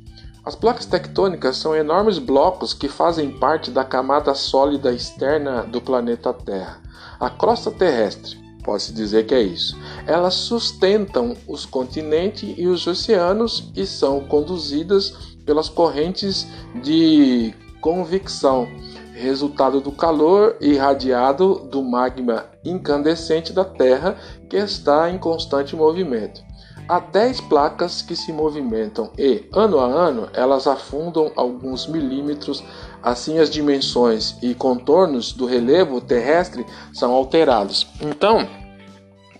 As 0.42 0.54
placas 0.54 0.86
tectônicas 0.86 1.58
são 1.58 1.76
enormes 1.76 2.18
blocos 2.18 2.72
que 2.72 2.88
fazem 2.88 3.30
parte 3.30 3.70
da 3.70 3.84
camada 3.84 4.34
sólida 4.34 4.90
externa 4.90 5.64
do 5.64 5.82
planeta 5.82 6.32
Terra, 6.32 6.80
a 7.20 7.28
crosta 7.28 7.70
terrestre. 7.70 8.40
Pode-se 8.64 8.94
dizer 8.94 9.26
que 9.26 9.34
é 9.34 9.42
isso. 9.42 9.76
Elas 10.06 10.32
sustentam 10.32 11.36
os 11.46 11.66
continentes 11.66 12.54
e 12.56 12.66
os 12.66 12.86
oceanos 12.86 13.70
e 13.76 13.84
são 13.84 14.20
conduzidas 14.20 15.36
pelas 15.44 15.68
correntes 15.68 16.46
de 16.82 17.52
convecção, 17.82 18.66
resultado 19.12 19.78
do 19.78 19.92
calor 19.92 20.56
irradiado 20.58 21.68
do 21.70 21.82
magma 21.82 22.46
incandescente 22.64 23.52
da 23.52 23.64
Terra 23.64 24.16
que 24.48 24.56
está 24.56 25.10
em 25.10 25.18
constante 25.18 25.76
movimento. 25.76 26.45
Há 26.88 27.00
10 27.00 27.40
placas 27.42 28.00
que 28.00 28.14
se 28.14 28.32
movimentam 28.32 29.10
e, 29.18 29.44
ano 29.52 29.80
a 29.80 29.86
ano, 29.86 30.28
elas 30.32 30.68
afundam 30.68 31.32
alguns 31.34 31.88
milímetros, 31.88 32.62
assim 33.02 33.40
as 33.40 33.50
dimensões 33.50 34.36
e 34.40 34.54
contornos 34.54 35.32
do 35.32 35.46
relevo 35.46 36.00
terrestre 36.00 36.64
são 36.94 37.12
alterados. 37.12 37.88
Então, 38.00 38.48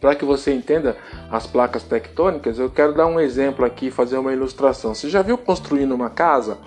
para 0.00 0.16
que 0.16 0.24
você 0.24 0.52
entenda 0.52 0.96
as 1.30 1.46
placas 1.46 1.84
tectônicas, 1.84 2.58
eu 2.58 2.68
quero 2.68 2.94
dar 2.94 3.06
um 3.06 3.20
exemplo 3.20 3.64
aqui, 3.64 3.92
fazer 3.92 4.18
uma 4.18 4.32
ilustração. 4.32 4.92
Você 4.92 5.08
já 5.08 5.22
viu 5.22 5.38
construindo 5.38 5.94
uma 5.94 6.10
casa? 6.10 6.58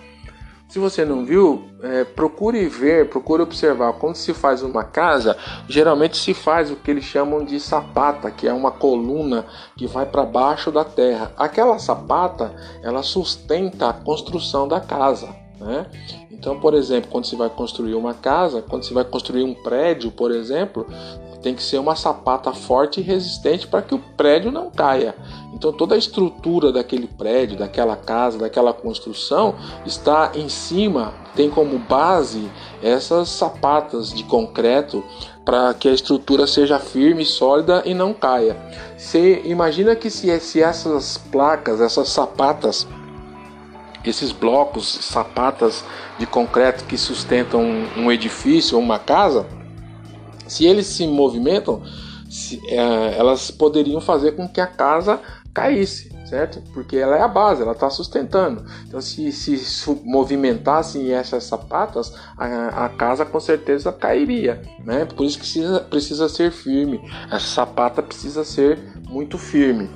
Se 0.70 0.78
você 0.78 1.04
não 1.04 1.26
viu, 1.26 1.64
é, 1.82 2.04
procure 2.04 2.68
ver, 2.68 3.10
procure 3.10 3.42
observar. 3.42 3.94
Quando 3.94 4.16
se 4.16 4.36
faz 4.36 4.62
uma 4.62 4.84
casa, 4.84 5.36
geralmente 5.68 6.16
se 6.16 6.32
faz 6.32 6.70
o 6.70 6.76
que 6.76 6.92
eles 6.92 7.04
chamam 7.04 7.44
de 7.44 7.60
sapata, 7.60 8.30
que 8.30 8.48
é 8.48 8.54
uma 8.54 8.70
coluna 8.70 9.48
que 9.76 9.88
vai 9.88 10.06
para 10.06 10.24
baixo 10.24 10.72
da 10.72 10.86
terra. 10.86 11.34
Aquela 11.36 11.80
sapata, 11.80 12.54
ela 12.84 13.02
sustenta 13.02 13.90
a 13.90 13.94
construção 13.94 14.68
da 14.68 14.80
casa. 14.80 15.36
Né? 15.60 15.88
Então, 16.30 16.60
por 16.60 16.76
exemplo, 16.76 17.10
quando 17.10 17.26
se 17.26 17.36
vai 17.36 17.50
construir 17.50 17.96
uma 17.96 18.14
casa, 18.14 18.62
quando 18.62 18.86
se 18.86 18.94
vai 18.94 19.04
construir 19.04 19.44
um 19.44 19.56
prédio, 19.56 20.12
por 20.12 20.30
exemplo, 20.30 20.86
tem 21.42 21.56
que 21.56 21.64
ser 21.64 21.78
uma 21.78 21.96
sapata 21.96 22.54
forte 22.54 23.00
e 23.00 23.04
resistente 23.04 23.68
para 23.68 23.82
que 23.82 23.96
o 23.96 24.00
prédio 24.00 24.52
não 24.52 24.70
caia. 24.70 25.16
Então 25.54 25.72
toda 25.72 25.96
a 25.96 25.98
estrutura 25.98 26.72
daquele 26.72 27.08
prédio, 27.08 27.58
daquela 27.58 27.96
casa, 27.96 28.38
daquela 28.38 28.74
construção 28.74 29.56
está 29.86 30.32
em 30.36 30.50
cima, 30.50 31.14
tem 31.36 31.50
como 31.50 31.80
base 31.80 32.50
essas 32.82 33.30
sapatas 33.30 34.14
de 34.14 34.24
concreto 34.24 35.04
para 35.46 35.74
que 35.74 35.88
a 35.88 35.94
estrutura 35.94 36.46
seja 36.46 36.78
firme, 36.78 37.26
sólida 37.26 37.82
e 37.86 37.94
não 37.94 38.14
caia. 38.14 38.56
Você 38.98 39.42
imagina 39.46 39.96
que 39.96 40.10
se, 40.10 40.38
se 40.40 40.62
essas 40.62 41.18
placas, 41.18 41.82
essas 41.82 42.10
sapatas 42.10 42.88
esses 44.04 44.32
blocos, 44.32 44.88
sapatas 44.88 45.84
de 46.18 46.26
concreto 46.26 46.86
que 46.86 46.98
sustentam 46.98 47.62
um 47.98 48.12
edifício 48.12 48.78
ou 48.78 48.84
uma 48.84 48.98
casa, 48.98 49.46
se 50.50 50.66
eles 50.66 50.88
se 50.88 51.08
movimentam, 51.08 51.82
se, 52.30 52.60
é, 52.68 53.18
elas 53.18 53.50
poderiam 53.52 54.02
fazer 54.02 54.34
com 54.34 54.48
que 54.48 54.60
a 54.60 54.68
casa 54.68 55.20
caísse, 55.54 56.12
certo? 56.26 56.62
Porque 56.74 56.98
ela 56.98 57.18
é 57.18 57.22
a 57.22 57.28
base, 57.28 57.62
ela 57.62 57.72
está 57.72 57.90
sustentando. 57.90 58.64
Então, 58.88 59.02
se 59.02 59.32
se 59.32 60.02
movimentassem 60.04 61.12
essas 61.12 61.44
sapatas, 61.44 62.14
a, 62.38 62.86
a, 62.86 62.90
casa 62.90 63.26
com 63.26 63.40
certeza 63.40 63.92
cairia, 63.92 64.62
né? 64.84 65.06
Por 65.06 65.26
isso 65.26 65.38
que 65.38 65.44
precisa, 65.44 65.80
precisa 65.82 66.30
ser 66.30 66.52
firme. 66.52 67.02
Essa 67.28 67.48
sapata 67.48 68.02
precisa 68.02 68.44
ser 68.44 68.80
muito 69.10 69.38
firme. 69.38 69.90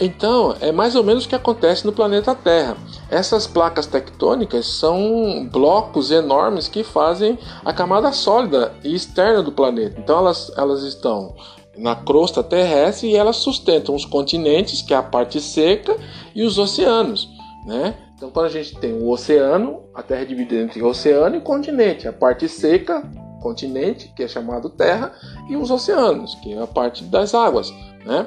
Então, 0.00 0.54
é 0.60 0.70
mais 0.70 0.94
ou 0.94 1.02
menos 1.02 1.24
o 1.24 1.28
que 1.28 1.34
acontece 1.34 1.84
no 1.84 1.92
planeta 1.92 2.34
Terra. 2.34 2.76
Essas 3.10 3.46
placas 3.46 3.86
tectônicas 3.86 4.66
são 4.66 5.48
blocos 5.50 6.10
enormes 6.10 6.68
que 6.68 6.84
fazem 6.84 7.36
a 7.64 7.72
camada 7.72 8.12
sólida 8.12 8.72
e 8.84 8.94
externa 8.94 9.42
do 9.42 9.50
planeta. 9.50 9.98
Então, 9.98 10.18
elas, 10.18 10.52
elas 10.56 10.82
estão 10.84 11.34
na 11.76 11.96
crosta 11.96 12.42
terrestre 12.42 13.08
e 13.08 13.16
elas 13.16 13.36
sustentam 13.36 13.94
os 13.94 14.04
continentes, 14.04 14.82
que 14.82 14.94
é 14.94 14.96
a 14.96 15.02
parte 15.02 15.40
seca, 15.40 15.96
e 16.34 16.44
os 16.44 16.58
oceanos. 16.58 17.28
Né? 17.66 17.94
Então, 18.14 18.30
quando 18.30 18.46
a 18.46 18.50
gente 18.50 18.76
tem 18.76 18.92
o 18.92 19.08
oceano, 19.10 19.82
a 19.94 20.02
Terra 20.02 20.22
é 20.22 20.24
dividida 20.24 20.62
entre 20.62 20.82
oceano 20.82 21.36
e 21.36 21.40
continente. 21.40 22.06
A 22.06 22.12
parte 22.12 22.48
seca, 22.48 23.02
continente, 23.40 24.12
que 24.14 24.22
é 24.22 24.28
chamado 24.28 24.68
Terra, 24.68 25.12
e 25.48 25.56
os 25.56 25.70
oceanos, 25.70 26.34
que 26.36 26.52
é 26.52 26.60
a 26.60 26.66
parte 26.66 27.04
das 27.04 27.34
águas. 27.34 27.72
Né? 28.08 28.26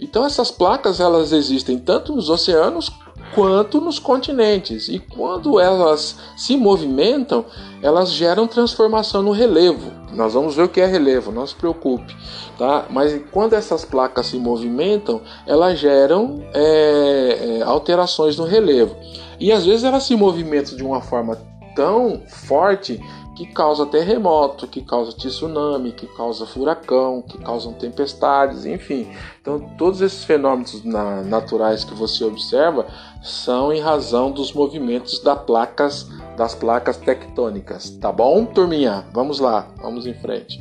Então 0.00 0.26
essas 0.26 0.50
placas 0.50 0.98
elas 0.98 1.30
existem 1.30 1.78
tanto 1.78 2.12
nos 2.12 2.28
oceanos 2.28 2.90
quanto 3.32 3.80
nos 3.80 3.96
continentes 4.00 4.88
e 4.88 4.98
quando 4.98 5.60
elas 5.60 6.16
se 6.36 6.56
movimentam 6.56 7.44
elas 7.80 8.10
geram 8.10 8.48
transformação 8.48 9.22
no 9.22 9.30
relevo. 9.30 9.92
Nós 10.12 10.34
vamos 10.34 10.56
ver 10.56 10.64
o 10.64 10.68
que 10.68 10.80
é 10.80 10.86
relevo, 10.86 11.30
não 11.30 11.46
se 11.46 11.54
preocupe, 11.54 12.12
tá? 12.58 12.86
Mas 12.90 13.22
quando 13.30 13.52
essas 13.52 13.84
placas 13.84 14.26
se 14.26 14.36
movimentam 14.36 15.20
elas 15.46 15.78
geram 15.78 16.42
é, 16.52 17.60
é, 17.60 17.62
alterações 17.62 18.36
no 18.36 18.44
relevo 18.44 18.96
e 19.38 19.52
às 19.52 19.64
vezes 19.64 19.84
elas 19.84 20.02
se 20.02 20.16
movimentam 20.16 20.76
de 20.76 20.82
uma 20.82 21.00
forma 21.00 21.38
tão 21.74 22.22
forte 22.26 23.00
que 23.40 23.46
causa 23.46 23.86
terremoto, 23.86 24.66
que 24.66 24.82
causa 24.82 25.16
tsunami, 25.16 25.92
que 25.92 26.06
causa 26.06 26.44
furacão, 26.44 27.22
que 27.22 27.38
causam 27.38 27.72
tempestades, 27.72 28.66
enfim. 28.66 29.10
Então, 29.40 29.58
todos 29.78 30.02
esses 30.02 30.24
fenômenos 30.24 30.84
na, 30.84 31.22
naturais 31.22 31.82
que 31.82 31.94
você 31.94 32.22
observa 32.22 32.86
são 33.22 33.72
em 33.72 33.80
razão 33.80 34.30
dos 34.30 34.52
movimentos 34.52 35.20
das 35.20 35.40
placas, 35.42 36.06
das 36.36 36.54
placas 36.54 36.98
tectônicas, 36.98 37.88
tá 37.88 38.12
bom, 38.12 38.44
turminha? 38.44 39.06
Vamos 39.10 39.40
lá, 39.40 39.68
vamos 39.80 40.06
em 40.06 40.12
frente. 40.12 40.60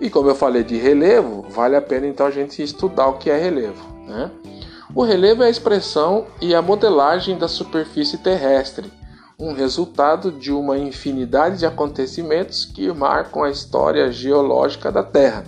E 0.00 0.08
como 0.08 0.30
eu 0.30 0.34
falei 0.34 0.64
de 0.64 0.78
relevo, 0.78 1.44
vale 1.50 1.76
a 1.76 1.82
pena 1.82 2.06
então 2.06 2.26
a 2.26 2.30
gente 2.30 2.62
estudar 2.62 3.08
o 3.08 3.18
que 3.18 3.28
é 3.28 3.36
relevo, 3.36 3.86
né? 4.06 4.30
O 4.94 5.02
relevo 5.02 5.42
é 5.42 5.48
a 5.48 5.50
expressão 5.50 6.26
e 6.40 6.54
a 6.54 6.62
modelagem 6.62 7.36
da 7.36 7.46
superfície 7.46 8.16
terrestre 8.16 8.90
um 9.40 9.54
resultado 9.54 10.30
de 10.30 10.52
uma 10.52 10.76
infinidade 10.76 11.58
de 11.58 11.66
acontecimentos 11.66 12.66
que 12.66 12.92
marcam 12.92 13.42
a 13.42 13.50
história 13.50 14.12
geológica 14.12 14.92
da 14.92 15.02
Terra, 15.02 15.44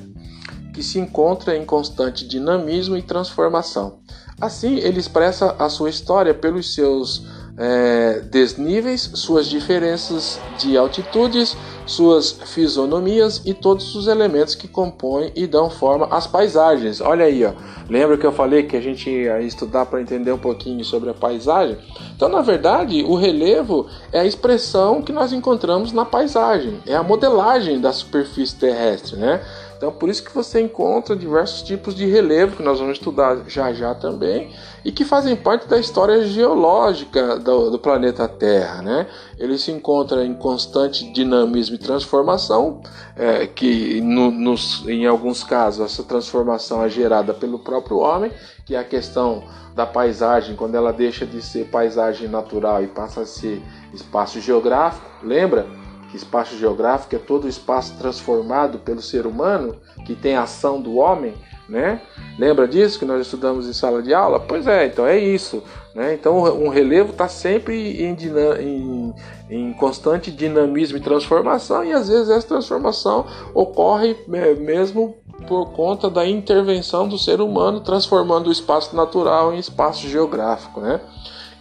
que 0.73 0.83
se 0.83 0.99
encontra 0.99 1.55
em 1.55 1.67
constante 1.67 2.27
dinamismo 2.27 2.97
e 2.97 3.03
transformação. 3.03 4.01
Assim, 4.41 4.79
ele 4.79 4.99
expressa 4.99 5.55
a 5.59 5.69
sua 5.69 5.91
história 5.91 6.33
pelos 6.33 6.75
seus 6.75 7.23
é, 7.57 8.21
desníveis, 8.31 9.11
suas 9.15 9.47
diferenças 9.47 10.41
de 10.59 10.77
altitudes, 10.77 11.57
suas 11.85 12.33
fisionomias 12.33 13.43
e 13.45 13.53
todos 13.53 13.95
os 13.95 14.07
elementos 14.07 14.55
que 14.55 14.67
compõem 14.67 15.31
e 15.35 15.47
dão 15.47 15.69
forma 15.69 16.07
às 16.11 16.27
paisagens. 16.27 17.01
Olha 17.01 17.27
aí, 17.27 17.45
ó. 17.45 17.53
lembra 17.89 18.17
que 18.17 18.27
eu 18.27 18.33
falei 18.33 18.63
que 18.63 18.77
a 18.77 18.81
gente 18.81 19.11
ia 19.11 19.41
estudar 19.43 19.87
para 19.87 20.01
entender 20.01 20.33
um 20.33 20.39
pouquinho 20.39 20.85
sobre 20.85 21.11
a 21.11 21.15
paisagem? 21.15 21.77
Então, 22.17 22.29
na 22.29 22.41
verdade, 22.41 23.03
o 23.03 23.15
relevo 23.15 23.87
é 24.13 24.21
a 24.21 24.27
expressão 24.27 25.03
que 25.03 25.13
nós 25.13 25.33
encontramos 25.33 25.93
na 25.93 26.05
paisagem, 26.05 26.81
é 26.87 26.95
a 26.95 27.03
modelagem 27.03 27.81
da 27.81 27.93
superfície 27.93 28.57
terrestre, 28.57 29.17
né? 29.17 29.43
Então, 29.83 29.91
por 29.91 30.09
isso 30.09 30.23
que 30.23 30.33
você 30.33 30.61
encontra 30.61 31.17
diversos 31.17 31.61
tipos 31.61 31.93
de 31.93 32.07
relevo 32.07 32.57
que 32.57 32.63
nós 32.63 32.79
vamos 32.79 32.99
estudar 32.99 33.39
já 33.49 33.73
já 33.73 33.93
também 33.93 34.55
e 34.85 34.93
que 34.93 35.05
fazem 35.05 35.35
parte 35.35 35.67
da 35.67 35.77
história 35.77 36.25
geológica 36.25 37.37
do, 37.37 37.69
do 37.69 37.81
planeta 37.81 38.29
Terra, 38.29 38.81
né? 38.81 39.09
Ele 39.37 39.59
se 39.59 39.73
encontra 39.73 40.25
em 40.25 40.35
constante 40.35 41.13
dinamismo 41.13 41.75
e 41.75 41.79
transformação, 41.79 42.81
é, 43.17 43.45
que 43.49 44.01
no, 44.01 44.31
nos, 44.31 44.87
em 44.87 45.05
alguns 45.05 45.43
casos 45.43 45.85
essa 45.85 46.05
transformação 46.05 46.85
é 46.85 46.89
gerada 46.89 47.35
pelo 47.35 47.59
próprio 47.59 47.97
homem, 47.97 48.31
que 48.65 48.77
é 48.77 48.79
a 48.79 48.85
questão 48.85 49.43
da 49.75 49.85
paisagem, 49.85 50.55
quando 50.55 50.77
ela 50.77 50.93
deixa 50.93 51.27
de 51.27 51.43
ser 51.43 51.65
paisagem 51.65 52.29
natural 52.29 52.85
e 52.85 52.87
passa 52.87 53.23
a 53.23 53.27
ser 53.27 53.61
espaço 53.93 54.41
geográfico. 54.41 55.11
Lembra 55.25 55.82
que 56.13 56.17
espaço 56.19 56.59
geográfico 56.59 57.17
é 57.17 57.19
todo 57.19 57.45
o 57.45 57.49
espaço 57.49 57.95
transformado 57.99 58.79
pelo 58.79 59.01
ser 59.01 59.27
humano, 59.27 59.77
que 60.05 60.15
tem 60.15 60.37
a 60.37 60.43
ação 60.43 60.79
do 60.79 60.97
homem, 60.97 61.33
né? 61.67 62.03
Lembra 62.39 62.69
disso 62.69 62.99
que 62.99 63.07
nós 63.07 63.23
estudamos 63.23 63.67
em 63.67 63.73
sala 63.73 64.03
de 64.03 64.13
aula? 64.13 64.39
Pois 64.39 64.67
é, 64.67 64.87
então 64.87 65.07
é 65.07 65.19
isso. 65.19 65.63
Né? 65.95 66.13
Então 66.13 66.43
um 66.43 66.69
relevo 66.69 67.13
está 67.13 67.29
sempre 67.29 68.03
em, 68.03 68.15
em, 68.61 69.15
em, 69.49 69.73
constante 69.73 70.31
dinamismo 70.31 70.99
e 70.99 71.01
transformação, 71.01 71.83
e 71.83 71.93
às 71.93 72.09
vezes 72.09 72.29
essa 72.29 72.47
transformação 72.47 73.27
ocorre 73.55 74.15
é, 74.33 74.55
mesmo 74.55 75.17
por 75.49 75.73
conta 75.73 76.11
da 76.11 76.27
intervenção 76.29 77.09
do 77.09 77.19
ser 77.19 77.41
humano, 77.41 77.81
transformando 77.81 78.49
o 78.49 78.53
espaço 78.53 78.95
natural 78.95 79.55
em 79.55 79.59
espaço 79.59 80.07
geográfico. 80.07 80.79
Né? 80.79 81.01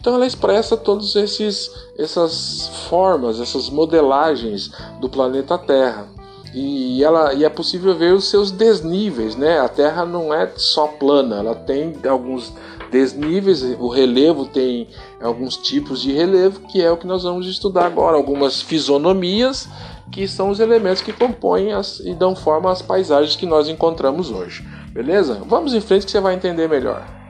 Então 0.01 0.15
ela 0.15 0.25
expressa 0.25 0.75
todas 0.75 1.15
essas 1.15 2.67
formas, 2.89 3.39
essas 3.39 3.69
modelagens 3.69 4.71
do 4.99 5.07
planeta 5.07 5.59
Terra. 5.59 6.07
E, 6.55 7.03
ela, 7.03 7.35
e 7.35 7.45
é 7.45 7.49
possível 7.49 7.95
ver 7.95 8.13
os 8.13 8.27
seus 8.27 8.49
desníveis, 8.49 9.35
né? 9.35 9.59
A 9.59 9.69
Terra 9.69 10.03
não 10.03 10.33
é 10.33 10.51
só 10.57 10.87
plana, 10.87 11.37
ela 11.37 11.53
tem 11.53 11.93
alguns 12.09 12.51
desníveis, 12.91 13.61
o 13.79 13.87
relevo 13.87 14.47
tem 14.47 14.89
alguns 15.21 15.55
tipos 15.55 16.01
de 16.01 16.11
relevo, 16.11 16.61
que 16.61 16.81
é 16.81 16.91
o 16.91 16.97
que 16.97 17.07
nós 17.07 17.23
vamos 17.23 17.47
estudar 17.47 17.85
agora, 17.85 18.17
algumas 18.17 18.59
fisionomias, 18.59 19.69
que 20.11 20.27
são 20.27 20.49
os 20.49 20.59
elementos 20.59 21.03
que 21.03 21.13
compõem 21.13 21.73
as, 21.73 21.99
e 21.99 22.15
dão 22.15 22.35
forma 22.35 22.71
às 22.71 22.81
paisagens 22.81 23.35
que 23.35 23.45
nós 23.45 23.69
encontramos 23.69 24.31
hoje. 24.31 24.67
Beleza? 24.91 25.41
Vamos 25.45 25.75
em 25.75 25.79
frente 25.79 26.05
que 26.05 26.11
você 26.11 26.19
vai 26.19 26.33
entender 26.33 26.67
melhor. 26.67 27.20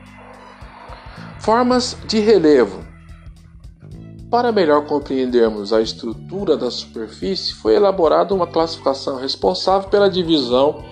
Formas 1.42 1.96
de 2.06 2.20
relevo. 2.20 2.84
Para 4.30 4.52
melhor 4.52 4.86
compreendermos 4.86 5.72
a 5.72 5.82
estrutura 5.82 6.56
da 6.56 6.70
superfície, 6.70 7.52
foi 7.52 7.74
elaborada 7.74 8.32
uma 8.32 8.46
classificação 8.46 9.16
responsável 9.16 9.88
pela 9.88 10.08
divisão 10.08 10.84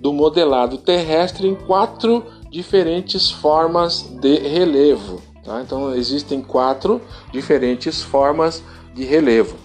do 0.00 0.12
modelado 0.12 0.76
terrestre 0.76 1.46
em 1.46 1.54
quatro 1.54 2.24
diferentes 2.50 3.30
formas 3.30 4.02
de 4.20 4.38
relevo. 4.40 5.22
Tá? 5.44 5.62
Então, 5.62 5.94
existem 5.94 6.42
quatro 6.42 7.00
diferentes 7.30 8.02
formas 8.02 8.60
de 8.92 9.04
relevo. 9.04 9.56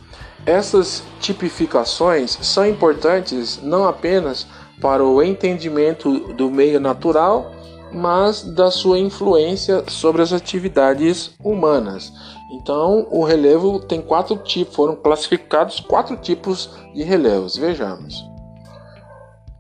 Essas 0.45 1.01
tipificações 1.19 2.37
são 2.43 2.63
importantes 2.63 3.59
não 3.63 3.85
apenas 3.85 4.45
para 4.79 5.03
o 5.03 5.23
entendimento 5.23 6.31
do 6.33 6.51
meio 6.51 6.79
natural, 6.79 7.55
mas 7.91 8.43
da 8.43 8.69
sua 8.69 8.99
influência 8.99 9.83
sobre 9.87 10.21
as 10.21 10.33
atividades 10.33 11.31
humanas. 11.43 12.11
Então, 12.51 13.07
o 13.11 13.23
relevo 13.23 13.79
tem 13.79 14.01
quatro 14.01 14.37
tipos, 14.37 14.75
foram 14.75 14.95
classificados 14.95 15.79
quatro 15.79 16.15
tipos 16.17 16.69
de 16.93 17.03
relevos. 17.03 17.57
Vejamos. 17.57 18.15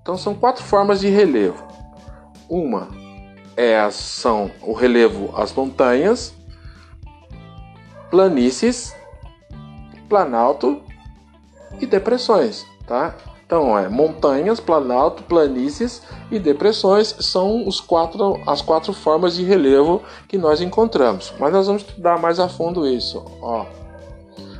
Então, 0.01 0.17
são 0.17 0.33
quatro 0.33 0.63
formas 0.63 1.01
de 1.01 1.09
relevo. 1.09 1.65
Uma 2.49 2.87
é 3.57 3.89
são 3.89 4.51
o 4.61 4.71
relevo 4.71 5.33
as 5.35 5.51
montanhas, 5.51 6.33
planícies, 8.11 8.95
planalto 10.07 10.81
e 11.81 11.85
depressões, 11.85 12.65
tá? 12.85 13.15
Então, 13.47 13.79
é 13.79 13.87
montanhas, 13.87 14.59
planalto, 14.59 15.23
planícies 15.23 16.01
e 16.29 16.37
depressões 16.37 17.15
são 17.21 17.65
os 17.65 17.79
quatro, 17.79 18.37
as 18.45 18.61
quatro 18.61 18.91
formas 18.91 19.37
de 19.37 19.43
relevo 19.45 20.03
que 20.27 20.37
nós 20.37 20.59
encontramos. 20.59 21.33
Mas 21.39 21.53
nós 21.53 21.65
vamos 21.65 21.83
estudar 21.83 22.19
mais 22.19 22.41
a 22.41 22.49
fundo 22.49 22.85
isso. 22.85 23.23
Ó. 23.41 23.65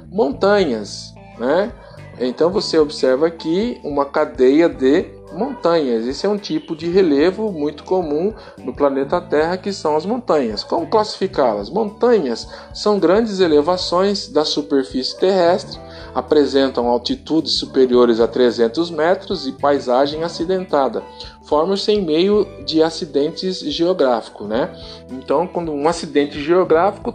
Montanhas, 0.09 1.13
né? 1.37 1.73
Então 2.17 2.49
você 2.49 2.79
observa 2.79 3.27
aqui 3.27 3.77
uma 3.83 4.05
cadeia 4.05 4.69
de 4.69 5.16
montanhas. 5.33 6.05
Esse 6.05 6.25
é 6.25 6.29
um 6.29 6.37
tipo 6.37 6.75
de 6.75 6.89
relevo 6.89 7.51
muito 7.51 7.83
comum 7.83 8.33
no 8.57 8.73
planeta 8.73 9.19
Terra, 9.21 9.57
que 9.57 9.71
são 9.71 9.95
as 9.95 10.05
montanhas. 10.05 10.63
Como 10.63 10.87
classificá-las? 10.87 11.69
Montanhas 11.69 12.47
são 12.73 12.99
grandes 12.99 13.39
elevações 13.39 14.27
da 14.27 14.43
superfície 14.45 15.17
terrestre 15.17 15.79
apresentam 16.17 16.87
altitudes 16.87 17.53
superiores 17.53 18.19
a 18.19 18.27
300 18.27 18.89
metros 18.89 19.45
e 19.45 19.51
paisagem 19.51 20.23
acidentada. 20.23 21.03
Formam-se 21.43 21.91
em 21.91 22.01
meio 22.01 22.43
de 22.65 22.81
acidentes 22.81 23.59
geográficos, 23.59 24.47
né? 24.47 24.75
Então, 25.11 25.45
quando 25.45 25.71
um 25.71 25.87
acidente 25.87 26.41
geográfico 26.41 27.13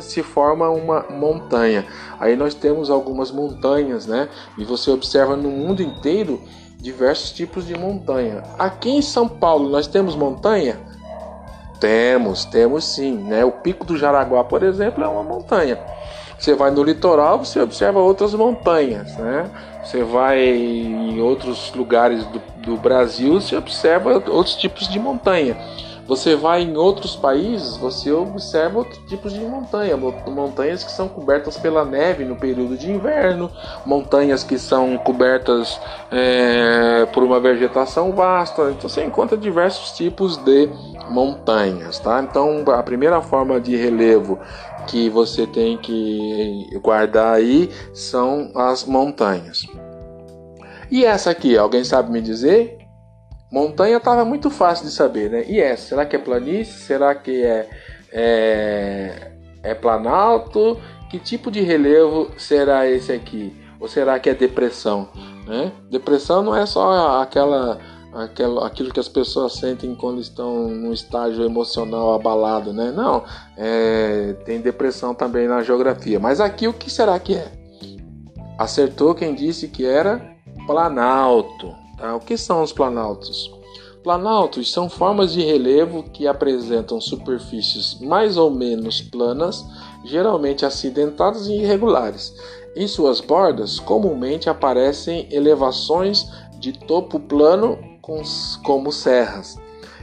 se 0.00 0.22
forma 0.22 0.68
uma 0.68 1.06
montanha. 1.08 1.86
Aí 2.20 2.36
nós 2.36 2.54
temos 2.54 2.90
algumas 2.90 3.30
montanhas, 3.30 4.06
né? 4.06 4.28
E 4.58 4.64
você 4.64 4.90
observa 4.90 5.34
no 5.34 5.50
mundo 5.50 5.82
inteiro 5.82 6.38
diversos 6.82 7.30
tipos 7.30 7.64
de 7.66 7.78
montanha. 7.78 8.42
Aqui 8.58 8.90
em 8.90 9.00
São 9.00 9.28
Paulo 9.28 9.68
nós 9.68 9.86
temos 9.86 10.16
montanha? 10.16 10.80
Temos, 11.78 12.44
temos 12.44 12.84
sim, 12.84 13.14
né? 13.14 13.44
O 13.44 13.52
Pico 13.52 13.86
do 13.86 13.96
Jaraguá, 13.96 14.42
por 14.42 14.62
exemplo, 14.64 15.02
é 15.02 15.06
uma 15.06 15.22
montanha. 15.22 15.78
Você 16.38 16.54
vai 16.54 16.72
no 16.72 16.82
litoral, 16.82 17.38
você 17.38 17.60
observa 17.60 18.00
outras 18.00 18.34
montanhas, 18.34 19.16
né? 19.16 19.48
Você 19.84 20.02
vai 20.02 20.44
em 20.44 21.20
outros 21.20 21.72
lugares 21.72 22.24
do, 22.26 22.40
do 22.58 22.76
Brasil, 22.76 23.40
você 23.40 23.56
observa 23.56 24.14
outros 24.28 24.56
tipos 24.56 24.88
de 24.88 24.98
montanha. 24.98 25.56
Você 26.12 26.36
vai 26.36 26.60
em 26.60 26.76
outros 26.76 27.16
países, 27.16 27.74
você 27.78 28.12
observa 28.12 28.80
outros 28.80 28.98
tipos 29.06 29.32
de 29.32 29.40
montanha, 29.40 29.96
montanhas 29.96 30.84
que 30.84 30.92
são 30.92 31.08
cobertas 31.08 31.56
pela 31.56 31.86
neve 31.86 32.22
no 32.22 32.36
período 32.36 32.76
de 32.76 32.90
inverno, 32.90 33.50
montanhas 33.86 34.44
que 34.44 34.58
são 34.58 34.98
cobertas 34.98 35.80
é, 36.10 37.06
por 37.14 37.22
uma 37.22 37.40
vegetação 37.40 38.12
vasta. 38.12 38.72
Então 38.72 38.90
você 38.90 39.02
encontra 39.02 39.38
diversos 39.38 39.92
tipos 39.92 40.36
de 40.36 40.68
montanhas, 41.08 41.98
tá? 41.98 42.22
Então 42.22 42.62
a 42.66 42.82
primeira 42.82 43.22
forma 43.22 43.58
de 43.58 43.74
relevo 43.74 44.38
que 44.86 45.08
você 45.08 45.46
tem 45.46 45.78
que 45.78 46.78
guardar 46.82 47.36
aí 47.36 47.70
são 47.94 48.52
as 48.54 48.84
montanhas. 48.84 49.66
E 50.90 51.06
essa 51.06 51.30
aqui, 51.30 51.56
alguém 51.56 51.84
sabe 51.84 52.12
me 52.12 52.20
dizer? 52.20 52.81
Montanha 53.52 53.98
estava 53.98 54.24
muito 54.24 54.48
fácil 54.48 54.86
de 54.86 54.92
saber, 54.92 55.30
né? 55.30 55.44
E 55.46 55.60
essa? 55.60 55.88
Será 55.88 56.06
que 56.06 56.16
é 56.16 56.18
planície? 56.18 56.72
Será 56.72 57.14
que 57.14 57.44
é, 57.44 57.68
é, 58.10 59.32
é 59.62 59.74
planalto? 59.74 60.80
Que 61.10 61.18
tipo 61.18 61.50
de 61.50 61.60
relevo 61.60 62.30
será 62.38 62.88
esse 62.88 63.12
aqui? 63.12 63.54
Ou 63.78 63.86
será 63.86 64.18
que 64.18 64.30
é 64.30 64.34
depressão? 64.34 65.10
Né? 65.46 65.70
Depressão 65.90 66.42
não 66.42 66.56
é 66.56 66.64
só 66.64 67.20
aquela 67.20 67.78
aquilo, 68.14 68.62
aquilo 68.62 68.92
que 68.92 69.00
as 69.00 69.08
pessoas 69.08 69.54
sentem 69.54 69.94
quando 69.94 70.20
estão 70.20 70.68
num 70.68 70.92
estágio 70.92 71.44
emocional 71.44 72.14
abalado, 72.14 72.72
né? 72.72 72.90
Não, 72.90 73.24
é, 73.56 74.34
tem 74.44 74.60
depressão 74.60 75.14
também 75.14 75.46
na 75.46 75.62
geografia. 75.62 76.18
Mas 76.18 76.40
aqui 76.40 76.66
o 76.68 76.72
que 76.72 76.90
será 76.90 77.18
que 77.18 77.34
é? 77.34 77.52
Acertou 78.58 79.14
quem 79.14 79.34
disse 79.34 79.68
que 79.68 79.84
era 79.84 80.34
planalto. 80.66 81.81
Tá? 82.02 82.16
O 82.16 82.20
que 82.20 82.36
são 82.36 82.64
os 82.64 82.72
planaltos? 82.72 83.48
Planaltos 84.02 84.72
são 84.72 84.90
formas 84.90 85.32
de 85.32 85.40
relevo 85.40 86.02
que 86.02 86.26
apresentam 86.26 87.00
superfícies 87.00 88.00
mais 88.00 88.36
ou 88.36 88.50
menos 88.50 89.00
planas, 89.00 89.64
geralmente 90.04 90.66
acidentadas 90.66 91.46
e 91.46 91.52
irregulares. 91.52 92.34
Em 92.74 92.88
suas 92.88 93.20
bordas, 93.20 93.78
comumente 93.78 94.50
aparecem 94.50 95.28
elevações 95.30 96.26
de 96.58 96.72
topo 96.72 97.20
plano 97.20 97.78
como 98.64 98.90
serras. 98.90 99.56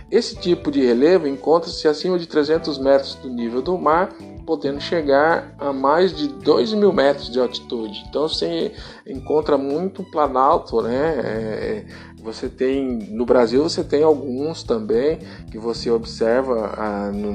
Esse 0.09 0.37
tipo 0.37 0.71
de 0.71 0.81
relevo 0.81 1.27
encontra-se 1.27 1.85
acima 1.85 2.17
de 2.17 2.25
300 2.25 2.77
metros 2.77 3.15
do 3.15 3.29
nível 3.29 3.61
do 3.61 3.77
mar, 3.77 4.15
podendo 4.49 4.81
chegar 4.81 5.53
a 5.59 5.71
mais 5.71 6.11
de 6.11 6.27
2 6.27 6.73
mil 6.73 6.91
metros 6.91 7.29
de 7.29 7.39
altitude. 7.39 8.03
Então 8.09 8.27
você 8.27 8.71
encontra 9.05 9.59
muito 9.59 10.03
planalto, 10.03 10.81
né? 10.81 11.19
É, 11.23 11.85
você 12.19 12.49
tem 12.49 12.97
no 13.11 13.27
Brasil 13.27 13.61
você 13.61 13.83
tem 13.83 14.01
alguns 14.01 14.63
também 14.63 15.19
que 15.51 15.59
você 15.59 15.91
observa 15.91 16.73
ah, 16.75 17.11
no, 17.11 17.29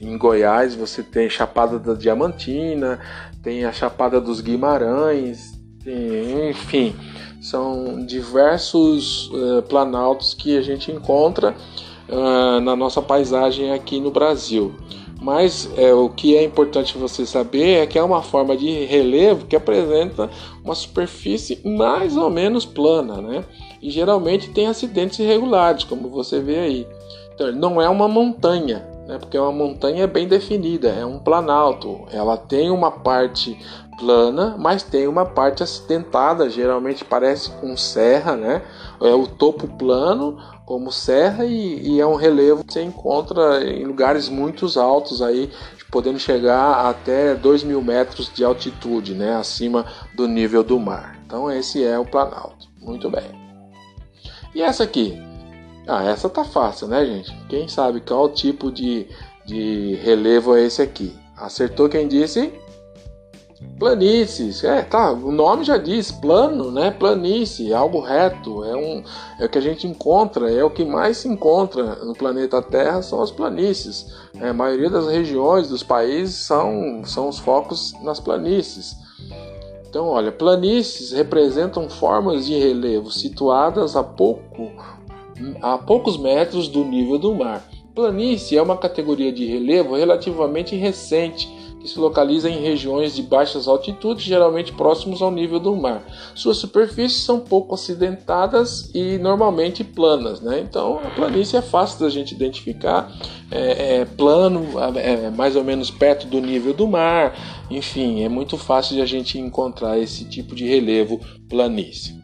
em 0.00 0.16
Goiás 0.16 0.74
você 0.74 1.02
tem 1.02 1.28
Chapada 1.28 1.78
da 1.78 1.92
Diamantina, 1.92 3.00
tem 3.42 3.66
a 3.66 3.70
Chapada 3.70 4.18
dos 4.18 4.40
Guimarães, 4.40 5.52
tem, 5.84 6.48
enfim 6.48 6.96
são 7.38 8.02
diversos 8.06 9.28
uh, 9.28 9.62
planaltos 9.68 10.32
que 10.32 10.56
a 10.56 10.62
gente 10.62 10.90
encontra 10.90 11.54
uh, 12.08 12.60
na 12.62 12.74
nossa 12.74 13.02
paisagem 13.02 13.74
aqui 13.74 14.00
no 14.00 14.10
Brasil. 14.10 14.74
Mas 15.20 15.70
é, 15.76 15.94
o 15.94 16.08
que 16.08 16.36
é 16.36 16.44
importante 16.44 16.98
você 16.98 17.24
saber 17.24 17.82
é 17.82 17.86
que 17.86 17.98
é 17.98 18.02
uma 18.02 18.22
forma 18.22 18.56
de 18.56 18.84
relevo 18.84 19.46
que 19.46 19.56
apresenta 19.56 20.30
uma 20.62 20.74
superfície 20.74 21.60
mais 21.64 22.16
ou 22.16 22.28
menos 22.28 22.66
plana, 22.66 23.20
né? 23.20 23.44
E 23.80 23.90
geralmente 23.90 24.50
tem 24.50 24.66
acidentes 24.66 25.18
irregulares, 25.18 25.84
como 25.84 26.08
você 26.08 26.40
vê 26.40 26.58
aí. 26.58 26.88
Então, 27.34 27.50
não 27.52 27.80
é 27.80 27.88
uma 27.88 28.06
montanha, 28.06 28.86
né? 29.06 29.18
Porque 29.18 29.38
uma 29.38 29.52
montanha 29.52 30.04
é 30.04 30.06
bem 30.06 30.28
definida, 30.28 30.88
é 30.88 31.04
um 31.04 31.18
planalto. 31.18 32.00
Ela 32.12 32.36
tem 32.36 32.70
uma 32.70 32.90
parte 32.90 33.58
plana, 33.98 34.54
mas 34.58 34.82
tem 34.82 35.08
uma 35.08 35.24
parte 35.24 35.62
acidentada, 35.62 36.50
geralmente 36.50 37.04
parece 37.04 37.50
com 37.52 37.76
serra, 37.76 38.36
né? 38.36 38.62
É 39.00 39.14
o 39.14 39.26
topo 39.26 39.66
plano 39.66 40.38
como 40.66 40.90
serra 40.90 41.44
e, 41.44 41.94
e, 41.94 42.00
é 42.00 42.06
um 42.06 42.16
relevo 42.16 42.64
que 42.64 42.72
você 42.72 42.82
encontra 42.82 43.64
em 43.64 43.84
lugares 43.84 44.28
muito 44.28 44.66
altos 44.78 45.22
aí, 45.22 45.48
podendo 45.92 46.18
chegar 46.18 46.86
até 46.90 47.36
2 47.36 47.62
mil 47.62 47.80
metros 47.80 48.28
de 48.34 48.44
altitude, 48.44 49.14
né? 49.14 49.36
Acima 49.36 49.86
do 50.16 50.26
nível 50.26 50.64
do 50.64 50.78
mar. 50.80 51.16
Então 51.24 51.50
esse 51.50 51.84
é 51.84 51.96
o 51.96 52.04
Planalto. 52.04 52.66
Muito 52.82 53.08
bem. 53.08 53.30
E 54.52 54.60
essa 54.60 54.82
aqui? 54.82 55.16
Ah, 55.86 56.02
essa 56.02 56.28
tá 56.28 56.44
fácil, 56.44 56.88
né, 56.88 57.06
gente? 57.06 57.32
Quem 57.48 57.68
sabe 57.68 58.00
qual 58.00 58.28
tipo 58.28 58.72
de, 58.72 59.06
de 59.46 59.94
relevo 60.02 60.56
é 60.56 60.64
esse 60.64 60.82
aqui? 60.82 61.16
Acertou 61.36 61.88
quem 61.88 62.08
disse? 62.08 62.52
Planícies, 63.78 64.62
é, 64.64 64.82
tá, 64.82 65.12
o 65.12 65.32
nome 65.32 65.64
já 65.64 65.78
diz, 65.78 66.12
plano, 66.12 66.70
né? 66.70 66.90
Planície, 66.90 67.72
algo 67.72 68.00
reto, 68.00 68.62
é 68.64 68.76
um 68.76 69.02
é 69.38 69.46
o 69.46 69.48
que 69.48 69.56
a 69.56 69.62
gente 69.62 69.86
encontra, 69.86 70.50
é 70.50 70.62
o 70.62 70.70
que 70.70 70.84
mais 70.84 71.18
se 71.18 71.28
encontra 71.28 72.04
no 72.04 72.14
planeta 72.14 72.60
Terra 72.60 73.00
são 73.00 73.22
as 73.22 73.30
planícies. 73.30 74.14
É, 74.38 74.50
a 74.50 74.54
maioria 74.54 74.90
das 74.90 75.06
regiões 75.06 75.68
dos 75.68 75.82
países 75.82 76.36
são 76.36 77.02
são 77.04 77.28
os 77.28 77.38
focos 77.38 77.94
nas 78.02 78.20
planícies. 78.20 78.94
Então, 79.88 80.08
olha, 80.08 80.30
planícies 80.30 81.12
representam 81.12 81.88
formas 81.88 82.44
de 82.44 82.58
relevo 82.58 83.10
situadas 83.10 83.96
a 83.96 84.04
pouco 84.04 84.70
a 85.62 85.78
poucos 85.78 86.18
metros 86.18 86.68
do 86.68 86.84
nível 86.84 87.18
do 87.18 87.34
mar. 87.34 87.66
Planície 87.94 88.58
é 88.58 88.62
uma 88.62 88.76
categoria 88.76 89.32
de 89.32 89.46
relevo 89.46 89.96
relativamente 89.96 90.76
recente 90.76 91.55
que 91.86 91.92
se 91.92 91.98
localiza 92.00 92.50
em 92.50 92.60
regiões 92.60 93.14
de 93.14 93.22
baixas 93.22 93.68
altitudes, 93.68 94.24
geralmente 94.24 94.72
próximos 94.72 95.22
ao 95.22 95.30
nível 95.30 95.60
do 95.60 95.74
mar. 95.76 96.04
Suas 96.34 96.56
superfícies 96.56 97.22
são 97.22 97.38
pouco 97.38 97.74
acidentadas 97.74 98.90
e 98.92 99.16
normalmente 99.18 99.84
planas, 99.84 100.40
né? 100.40 100.60
Então 100.68 100.98
a 100.98 101.10
planície 101.10 101.56
é 101.56 101.62
fácil 101.62 102.00
da 102.00 102.10
gente 102.10 102.34
identificar, 102.34 103.10
é, 103.50 103.98
é 103.98 104.04
plano, 104.04 104.66
é, 104.96 105.26
é 105.26 105.30
mais 105.30 105.54
ou 105.54 105.62
menos 105.62 105.88
perto 105.90 106.26
do 106.26 106.40
nível 106.40 106.74
do 106.74 106.88
mar, 106.88 107.34
enfim, 107.70 108.22
é 108.22 108.28
muito 108.28 108.58
fácil 108.58 108.96
de 108.96 109.02
a 109.02 109.06
gente 109.06 109.38
encontrar 109.38 109.96
esse 109.98 110.24
tipo 110.24 110.54
de 110.54 110.66
relevo 110.66 111.20
planície. 111.48 112.20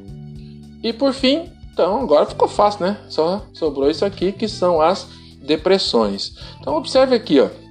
E 0.82 0.92
por 0.92 1.12
fim, 1.12 1.44
então 1.72 2.02
agora 2.02 2.26
ficou 2.26 2.48
fácil, 2.48 2.84
né? 2.84 2.98
Só 3.08 3.46
sobrou 3.52 3.88
isso 3.88 4.04
aqui 4.04 4.32
que 4.32 4.48
são 4.48 4.80
as 4.80 5.06
depressões. 5.40 6.34
Então 6.60 6.76
observe 6.76 7.14
aqui, 7.14 7.38
ó 7.38 7.61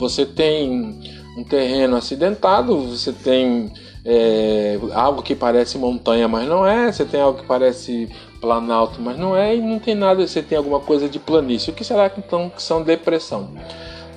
você 0.00 0.24
tem 0.24 0.98
um 1.36 1.44
terreno 1.44 1.96
acidentado, 1.96 2.76
você 2.88 3.12
tem 3.12 3.72
é, 4.04 4.78
algo 4.92 5.22
que 5.22 5.34
parece 5.34 5.78
montanha, 5.78 6.26
mas 6.26 6.48
não 6.48 6.66
é, 6.66 6.90
você 6.90 7.04
tem 7.04 7.20
algo 7.20 7.40
que 7.40 7.46
parece 7.46 8.08
planalto, 8.40 9.00
mas 9.00 9.18
não 9.18 9.36
é, 9.36 9.54
e 9.54 9.60
não 9.60 9.78
tem 9.78 9.94
nada, 9.94 10.26
você 10.26 10.42
tem 10.42 10.56
alguma 10.56 10.80
coisa 10.80 11.08
de 11.08 11.18
planície. 11.18 11.70
O 11.70 11.74
que 11.74 11.84
será 11.84 12.10
então 12.16 12.50
que 12.50 12.62
são 12.62 12.82
depressão? 12.82 13.50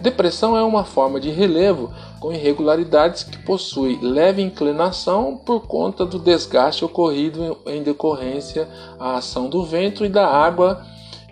Depressão 0.02 0.58
é 0.58 0.64
uma 0.64 0.84
forma 0.84 1.20
de 1.20 1.30
relevo 1.30 1.94
com 2.20 2.34
irregularidades 2.34 3.24
que 3.24 3.38
possui 3.38 3.98
leve 4.02 4.42
inclinação 4.42 5.38
por 5.38 5.68
conta 5.68 6.06
do 6.06 6.20
desgaste 6.20 6.84
ocorrido 6.84 7.58
em 7.66 7.84
decorrência 7.84 8.68
à 9.00 9.16
ação 9.16 9.50
do 9.50 9.64
vento 9.64 10.04
e 10.04 10.10
da 10.10 10.28
água 10.28 10.86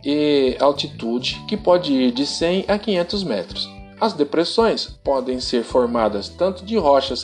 e 0.03 0.55
altitude, 0.59 1.41
que 1.47 1.57
pode 1.57 1.93
ir 1.93 2.11
de 2.11 2.25
100 2.25 2.65
a 2.67 2.77
500 2.77 3.23
metros. 3.23 3.80
As 4.01 4.13
depressões 4.13 4.87
podem 5.03 5.39
ser 5.39 5.63
formadas 5.63 6.27
tanto 6.27 6.65
de 6.65 6.75
rochas 6.75 7.23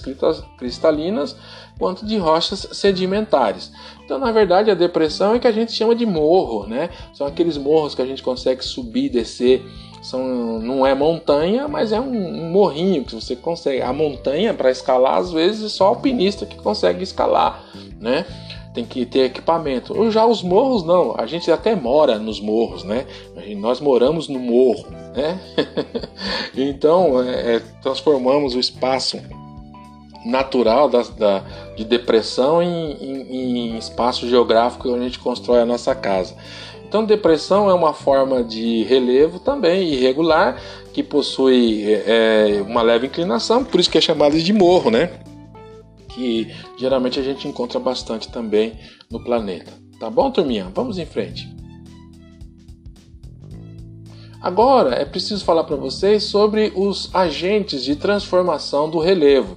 cristalinas 0.59 1.35
quanto 1.79 2.05
de 2.05 2.17
rochas 2.17 2.67
sedimentares. 2.71 3.71
Então, 4.05 4.19
na 4.19 4.31
verdade, 4.31 4.69
a 4.69 4.75
depressão 4.75 5.33
é 5.33 5.39
que 5.39 5.47
a 5.47 5.51
gente 5.51 5.71
chama 5.71 5.95
de 5.95 6.05
morro, 6.05 6.67
né? 6.67 6.91
São 7.15 7.25
aqueles 7.25 7.57
morros 7.57 7.95
que 7.95 8.01
a 8.03 8.05
gente 8.05 8.21
consegue 8.21 8.63
subir 8.63 9.09
descer. 9.09 9.65
São, 10.03 10.59
não 10.59 10.85
é 10.85 10.93
montanha, 10.93 11.67
mas 11.67 11.91
é 11.91 11.99
um, 11.99 12.15
um 12.15 12.51
morrinho 12.51 13.03
que 13.03 13.15
você 13.15 13.35
consegue. 13.35 13.81
A 13.81 13.91
montanha, 13.91 14.53
para 14.53 14.69
escalar, 14.69 15.17
às 15.17 15.31
vezes, 15.31 15.65
é 15.65 15.69
só 15.69 15.87
alpinista 15.87 16.45
que 16.45 16.57
consegue 16.57 17.01
escalar, 17.03 17.63
né? 17.99 18.23
Tem 18.77 18.85
que 18.85 19.07
ter 19.07 19.21
equipamento. 19.21 20.11
Já 20.11 20.23
os 20.23 20.43
morros 20.43 20.83
não, 20.83 21.15
a 21.17 21.25
gente 21.25 21.51
até 21.51 21.75
mora 21.75 22.19
nos 22.19 22.39
morros, 22.39 22.83
né? 22.83 23.07
Nós 23.55 23.79
moramos 23.79 24.27
no 24.27 24.37
morro, 24.37 24.85
né? 25.15 25.39
então 26.55 27.23
é, 27.23 27.55
é, 27.55 27.61
transformamos 27.81 28.53
o 28.53 28.59
espaço 28.59 29.19
natural 30.23 30.89
da, 30.89 31.01
da 31.01 31.43
de 31.75 31.83
depressão 31.83 32.61
em, 32.61 32.91
em, 32.91 33.71
em, 33.71 33.77
espaço 33.79 34.27
geográfico 34.27 34.89
onde 34.89 34.99
a 34.99 35.03
gente 35.05 35.19
constrói 35.19 35.61
a 35.61 35.65
nossa 35.65 35.95
casa. 35.95 36.35
Então, 36.87 37.03
depressão 37.03 37.69
é 37.69 37.73
uma 37.73 37.93
forma 37.93 38.43
de 38.43 38.83
relevo 38.83 39.39
também 39.39 39.91
irregular 39.91 40.61
que 40.93 41.01
possui 41.01 41.83
é, 42.05 42.63
uma 42.65 42.83
leve 42.83 43.07
inclinação, 43.07 43.63
por 43.63 43.79
isso 43.79 43.89
que 43.89 43.97
é 43.97 44.01
chamada 44.01 44.37
de 44.37 44.53
morro, 44.53 44.91
né? 44.91 45.09
Que 46.17 46.51
geralmente 46.77 47.19
a 47.19 47.23
gente 47.23 47.47
encontra 47.47 47.79
bastante 47.79 48.29
também 48.29 48.73
no 49.09 49.23
planeta. 49.23 49.71
Tá 49.99 50.09
bom, 50.09 50.31
turminha? 50.31 50.67
Vamos 50.73 50.97
em 50.97 51.05
frente. 51.05 51.47
Agora 54.41 54.95
é 54.95 55.05
preciso 55.05 55.43
falar 55.45 55.63
para 55.63 55.75
vocês 55.75 56.23
sobre 56.23 56.71
os 56.75 57.13
agentes 57.13 57.83
de 57.83 57.95
transformação 57.95 58.89
do 58.89 58.99
relevo. 58.99 59.55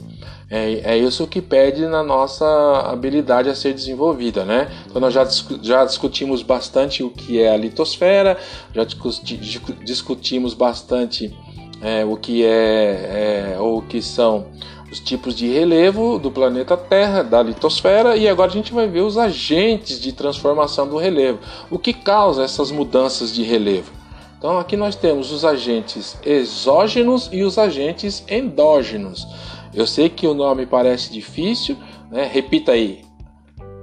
É, 0.50 0.94
é, 0.94 0.98
isso 0.98 1.26
que 1.28 1.40
pede 1.40 1.86
na 1.86 2.02
nossa 2.02 2.44
habilidade 2.86 3.48
a 3.48 3.54
ser 3.54 3.72
desenvolvida, 3.72 4.44
né? 4.44 4.68
Então 4.86 5.00
nós 5.00 5.14
já, 5.14 5.24
já 5.62 5.84
discutimos 5.84 6.42
bastante 6.42 7.04
o 7.04 7.10
que 7.10 7.40
é 7.40 7.52
a 7.52 7.56
litosfera, 7.56 8.36
já 8.74 8.82
discuti, 8.82 9.36
discutimos 9.84 10.52
bastante 10.52 11.32
é, 11.80 12.04
o 12.04 12.16
que 12.16 12.44
é, 12.44 13.52
é 13.54 13.60
ou 13.60 13.78
o 13.78 13.82
que 13.82 14.02
são 14.02 14.48
os 14.90 14.98
tipos 14.98 15.34
de 15.34 15.46
relevo 15.46 16.18
do 16.18 16.30
planeta 16.30 16.76
Terra, 16.76 17.22
da 17.22 17.42
litosfera, 17.42 18.16
e 18.16 18.28
agora 18.28 18.50
a 18.50 18.54
gente 18.54 18.72
vai 18.72 18.88
ver 18.88 19.02
os 19.02 19.16
agentes 19.16 20.00
de 20.00 20.12
transformação 20.12 20.88
do 20.88 20.96
relevo. 20.96 21.38
O 21.70 21.78
que 21.78 21.92
causa 21.92 22.42
essas 22.42 22.70
mudanças 22.70 23.32
de 23.32 23.42
relevo? 23.42 23.92
Então 24.36 24.58
aqui 24.58 24.76
nós 24.76 24.96
temos 24.96 25.30
os 25.30 25.44
agentes 25.44 26.18
exógenos 26.24 27.28
e 27.30 27.42
os 27.42 27.58
agentes 27.58 28.24
endógenos. 28.28 29.26
Eu 29.72 29.86
sei 29.86 30.08
que 30.08 30.26
o 30.26 30.34
nome 30.34 30.66
parece 30.66 31.12
difícil, 31.12 31.76
né? 32.10 32.28
Repita 32.30 32.72
aí. 32.72 33.04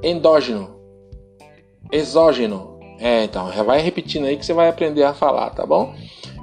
Endógeno. 0.04 0.76
Exógeno. 1.91 2.78
É, 3.00 3.24
então, 3.24 3.50
vai 3.63 3.80
repetindo 3.80 4.26
aí 4.26 4.36
que 4.36 4.46
você 4.46 4.54
vai 4.54 4.67
aprender 4.67 5.04
a 5.04 5.13
falar, 5.13 5.52
tá 5.52 5.65
bom? 5.65 5.96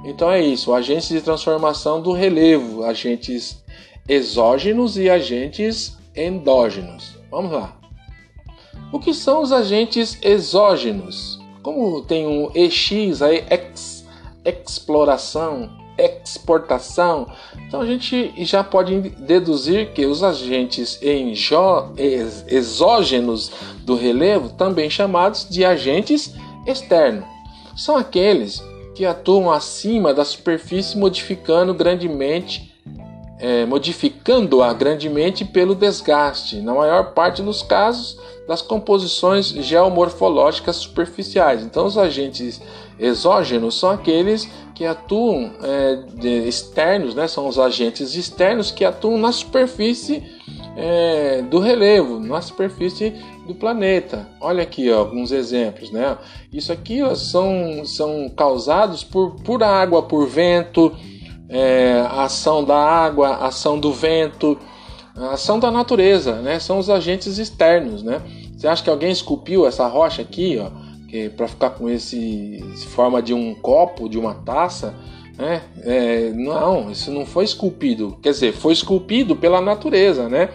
Então 0.05 0.31
é 0.31 0.41
isso, 0.41 0.73
agentes 0.73 1.09
de 1.09 1.21
transformação 1.21 2.01
do 2.01 2.11
relevo, 2.11 2.83
agentes 2.83 3.64
exógenos 4.07 4.97
e 4.97 5.09
agentes 5.09 5.97
endógenos. 6.15 7.17
Vamos 7.29 7.51
lá. 7.51 7.77
O 8.91 8.99
que 8.99 9.13
são 9.13 9.41
os 9.41 9.51
agentes 9.51 10.17
exógenos? 10.21 11.39
Como 11.61 12.01
tem 12.03 12.27
um 12.27 12.51
EX 12.53 13.21
aí, 13.21 13.43
ex, 13.49 14.05
exploração, 14.45 15.69
exportação, 15.97 17.27
então 17.67 17.81
a 17.81 17.85
gente 17.85 18.33
já 18.45 18.63
pode 18.63 18.99
deduzir 19.09 19.93
que 19.93 20.05
os 20.05 20.21
agentes 20.23 20.99
exógenos 22.47 23.51
do 23.79 23.95
relevo, 23.95 24.49
também 24.49 24.89
chamados 24.89 25.47
de 25.49 25.65
agentes 25.65 26.33
externos, 26.67 27.25
são 27.75 27.97
aqueles 27.97 28.61
que 28.93 29.05
atuam 29.05 29.51
acima 29.51 30.13
da 30.13 30.23
superfície, 30.23 30.97
modificando 30.97 31.73
grandemente 31.73 32.74
é, 33.39 33.65
modificando-a 33.65 34.71
grandemente 34.73 35.43
pelo 35.43 35.75
desgaste, 35.75 36.61
na 36.61 36.73
maior 36.73 37.13
parte 37.13 37.41
dos 37.41 37.61
casos, 37.61 38.17
das 38.47 38.61
composições 38.61 39.47
geomorfológicas 39.47 40.77
superficiais. 40.77 41.63
Então, 41.63 41.85
os 41.85 41.97
agentes 41.97 42.61
exógenos 42.97 43.77
são 43.77 43.89
aqueles 43.89 44.47
que 44.73 44.85
atuam 44.85 45.51
é, 45.63 45.95
de, 46.13 46.47
externos, 46.47 47.15
né? 47.15 47.27
são 47.27 47.47
os 47.47 47.57
agentes 47.57 48.15
externos 48.15 48.71
que 48.71 48.85
atuam 48.85 49.17
na 49.17 49.31
superfície 49.31 50.23
é, 50.75 51.41
do 51.41 51.59
relevo, 51.59 52.19
na 52.19 52.41
superfície 52.41 53.13
do 53.47 53.55
planeta. 53.55 54.27
Olha 54.39 54.63
aqui 54.63 54.91
ó, 54.91 54.99
alguns 54.99 55.31
exemplos, 55.31 55.91
né? 55.91 56.17
Isso 56.51 56.71
aqui 56.71 57.01
ó, 57.01 57.15
são, 57.15 57.85
são 57.85 58.29
causados 58.29 59.03
por, 59.03 59.35
por 59.43 59.63
água, 59.63 60.03
por 60.03 60.27
vento, 60.27 60.93
é, 61.49 62.03
a 62.09 62.23
ação 62.23 62.63
da 62.63 62.77
água, 62.77 63.29
a 63.29 63.47
ação 63.47 63.79
do 63.79 63.91
vento, 63.93 64.57
a 65.15 65.33
ação 65.33 65.59
da 65.59 65.71
natureza, 65.71 66.41
né? 66.41 66.59
São 66.59 66.77
os 66.77 66.89
agentes 66.89 67.37
externos, 67.37 68.03
né? 68.03 68.21
Você 68.55 68.67
acha 68.67 68.83
que 68.83 68.89
alguém 68.89 69.11
esculpiu 69.11 69.65
essa 69.65 69.87
rocha 69.87 70.21
aqui, 70.21 70.57
ó, 70.57 70.69
para 71.35 71.47
ficar 71.47 71.71
com 71.71 71.89
esse 71.89 72.63
forma 72.89 73.21
de 73.21 73.33
um 73.33 73.53
copo, 73.55 74.09
de 74.09 74.17
uma 74.17 74.33
taça? 74.33 74.93
Né? 75.37 75.61
É, 75.83 76.31
não, 76.33 76.89
isso 76.89 77.11
não 77.11 77.25
foi 77.25 77.43
esculpido. 77.43 78.17
Quer 78.21 78.31
dizer, 78.31 78.53
foi 78.53 78.73
esculpido 78.73 79.35
pela 79.35 79.61
natureza, 79.61 80.29
né? 80.29 80.49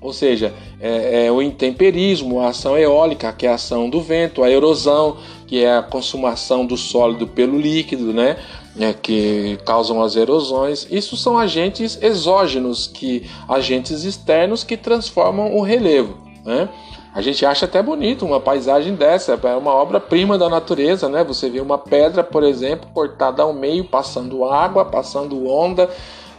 Ou 0.00 0.12
seja, 0.12 0.52
é, 0.80 1.26
é, 1.26 1.32
o 1.32 1.40
intemperismo, 1.40 2.40
a 2.40 2.48
ação 2.48 2.76
eólica, 2.76 3.32
que 3.32 3.46
é 3.46 3.50
a 3.50 3.54
ação 3.54 3.88
do 3.88 4.02
vento, 4.02 4.42
a 4.42 4.50
erosão, 4.50 5.16
que 5.46 5.64
é 5.64 5.78
a 5.78 5.82
consumação 5.82 6.66
do 6.66 6.76
sólido 6.76 7.26
pelo 7.26 7.58
líquido, 7.58 8.12
né? 8.12 8.36
É, 8.78 8.92
que 8.92 9.56
causam 9.64 10.02
as 10.02 10.16
erosões. 10.16 10.84
Isso 10.90 11.16
são 11.16 11.38
agentes 11.38 11.96
exógenos, 12.02 12.88
que 12.88 13.24
agentes 13.48 14.02
externos 14.02 14.64
que 14.64 14.76
transformam 14.76 15.54
o 15.54 15.62
relevo. 15.62 16.18
Né? 16.44 16.68
A 17.14 17.22
gente 17.22 17.46
acha 17.46 17.66
até 17.66 17.80
bonito 17.80 18.26
uma 18.26 18.40
paisagem 18.40 18.96
dessa, 18.96 19.38
é 19.40 19.56
uma 19.56 19.72
obra-prima 19.72 20.36
da 20.36 20.48
natureza, 20.48 21.08
né? 21.08 21.22
Você 21.22 21.48
vê 21.48 21.60
uma 21.60 21.78
pedra, 21.78 22.24
por 22.24 22.42
exemplo, 22.42 22.88
cortada 22.92 23.44
ao 23.44 23.52
meio, 23.52 23.84
passando 23.84 24.44
água, 24.44 24.84
passando 24.84 25.46
onda, 25.46 25.88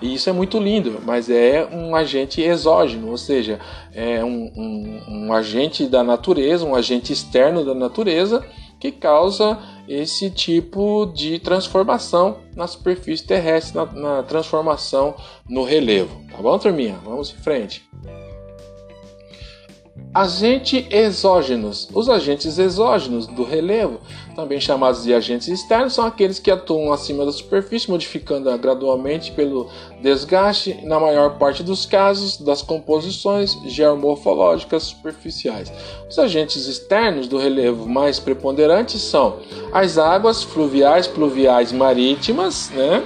e 0.01 0.13
isso 0.13 0.29
é 0.29 0.33
muito 0.33 0.59
lindo, 0.59 0.99
mas 1.05 1.29
é 1.29 1.65
um 1.71 1.95
agente 1.95 2.41
exógeno, 2.41 3.09
ou 3.09 3.17
seja, 3.17 3.57
é 3.93 4.21
um, 4.21 4.51
um, 4.53 5.01
um 5.07 5.33
agente 5.33 5.85
da 5.85 6.03
natureza, 6.03 6.65
um 6.65 6.75
agente 6.75 7.13
externo 7.13 7.63
da 7.63 7.73
natureza 7.73 8.45
que 8.77 8.91
causa 8.91 9.57
esse 9.87 10.29
tipo 10.29 11.05
de 11.13 11.39
transformação 11.39 12.39
na 12.55 12.67
superfície 12.67 13.25
terrestre, 13.25 13.75
na, 13.75 13.85
na 13.85 14.23
transformação 14.23 15.15
no 15.47 15.63
relevo. 15.63 16.23
Tá 16.31 16.41
bom, 16.41 16.57
turminha? 16.57 16.99
Vamos 17.03 17.31
em 17.31 17.37
frente. 17.37 17.87
Agentes 20.15 20.85
exógenos. 20.91 21.89
Os 21.93 22.07
agentes 22.07 22.57
exógenos 22.57 23.27
do 23.27 23.43
relevo, 23.43 23.99
também 24.33 24.61
chamados 24.61 25.03
de 25.03 25.13
agentes 25.13 25.49
externos, 25.49 25.93
são 25.93 26.05
aqueles 26.05 26.39
que 26.39 26.49
atuam 26.49 26.93
acima 26.93 27.25
da 27.25 27.33
superfície, 27.33 27.91
modificando-a 27.91 28.55
gradualmente 28.55 29.33
pelo 29.33 29.69
desgaste, 30.01 30.79
na 30.83 31.01
maior 31.01 31.37
parte 31.37 31.61
dos 31.61 31.85
casos, 31.85 32.37
das 32.37 32.61
composições 32.61 33.57
geomorfológicas 33.65 34.83
superficiais. 34.83 35.69
Os 36.09 36.17
agentes 36.17 36.65
externos 36.65 37.27
do 37.27 37.37
relevo 37.37 37.85
mais 37.85 38.17
preponderantes 38.17 39.01
são 39.01 39.39
as 39.73 39.97
águas 39.97 40.41
fluviais, 40.41 41.07
pluviais 41.07 41.73
marítimas, 41.73 42.69
né? 42.69 43.03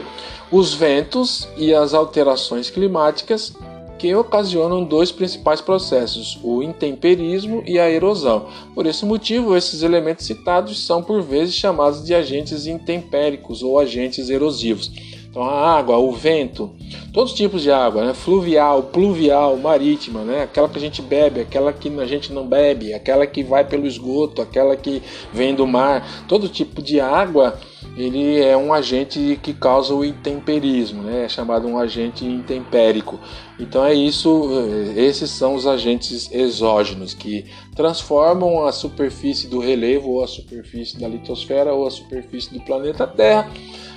os 0.52 0.76
ventos 0.76 1.48
e 1.58 1.74
as 1.74 1.96
alterações 1.96 2.70
climáticas 2.70 3.52
que 4.00 4.16
ocasionam 4.16 4.84
dois 4.84 5.12
principais 5.12 5.60
processos, 5.60 6.40
o 6.42 6.64
intemperismo 6.64 7.62
e 7.68 7.78
a 7.78 7.92
erosão. 7.92 8.48
Por 8.74 8.86
esse 8.86 9.06
motivo, 9.06 9.56
esses 9.56 9.84
elementos 9.84 10.26
citados 10.26 10.80
são 10.86 11.04
por 11.04 11.22
vezes 11.22 11.54
chamados 11.54 12.04
de 12.04 12.16
agentes 12.16 12.66
intempéricos 12.66 13.62
ou 13.62 13.78
agentes 13.78 14.30
erosivos. 14.30 14.90
Então, 15.30 15.44
a 15.44 15.78
água, 15.78 15.98
o 15.98 16.12
vento, 16.12 16.72
todos 17.14 17.34
os 17.34 17.38
tipos 17.38 17.62
de 17.62 17.70
água, 17.70 18.04
né? 18.04 18.14
fluvial, 18.16 18.84
pluvial, 18.84 19.58
marítima, 19.58 20.22
né? 20.22 20.44
aquela 20.44 20.68
que 20.68 20.78
a 20.78 20.82
gente 20.82 21.04
bebe, 21.04 21.42
aquela 21.42 21.72
que 21.72 21.88
a 22.00 22.06
gente 22.08 22.34
não 22.34 22.48
bebe, 22.48 22.94
aquela 22.94 23.28
que 23.28 23.44
vai 23.44 23.64
pelo 23.64 23.86
esgoto, 23.86 24.42
aquela 24.42 24.76
que 24.76 25.04
vem 25.32 25.54
do 25.54 25.68
mar, 25.68 26.26
todo 26.28 26.50
tipo 26.50 26.82
de 26.82 27.00
água 27.00 27.60
ele 28.00 28.42
é 28.42 28.56
um 28.56 28.74
agente 28.74 29.38
que 29.44 29.54
causa 29.54 29.94
o 29.94 30.06
intemperismo, 30.06 31.04
né? 31.04 31.26
é 31.26 31.30
chamado 31.30 31.68
um 31.68 31.78
agente 31.78 32.26
intempérico. 32.26 33.20
Então 33.60 33.84
é 33.84 33.94
isso, 33.94 34.50
eh, 34.96 35.02
esses 35.04 35.30
são 35.30 35.54
os 35.54 35.68
agentes 35.68 36.32
exógenos 36.32 37.14
que 37.14 37.46
transformam 37.76 38.66
a 38.66 38.72
superfície 38.72 39.50
do 39.50 39.60
relevo 39.60 40.12
ou 40.12 40.24
a 40.24 40.28
superfície 40.28 40.98
da 40.98 41.10
litosfera 41.10 41.74
ou 41.74 41.86
a 41.86 41.92
superfície 41.92 42.54
do 42.54 42.62
planeta 42.62 43.06
Terra 43.06 43.52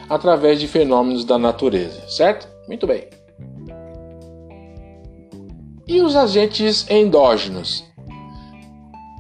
através 0.09 0.59
de 0.59 0.67
fenômenos 0.67 1.25
da 1.25 1.39
natureza, 1.39 2.03
certo? 2.09 2.49
Muito 2.67 2.89
bem. 2.89 3.05
E 5.87 6.01
os 6.01 6.17
agentes 6.17 6.91
endógenos? 6.91 7.85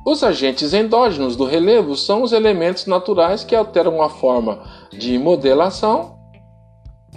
Os 0.05 0.25
agentes 0.25 0.75
endógenos 0.75 1.37
do 1.37 1.45
relevo 1.45 1.97
são 1.97 2.23
os 2.23 2.33
elementos 2.33 2.87
naturais 2.87 3.45
que 3.45 3.55
alteram 3.55 4.03
a 4.03 4.09
forma 4.09 4.63
de 4.91 5.17
modelação 5.17 6.19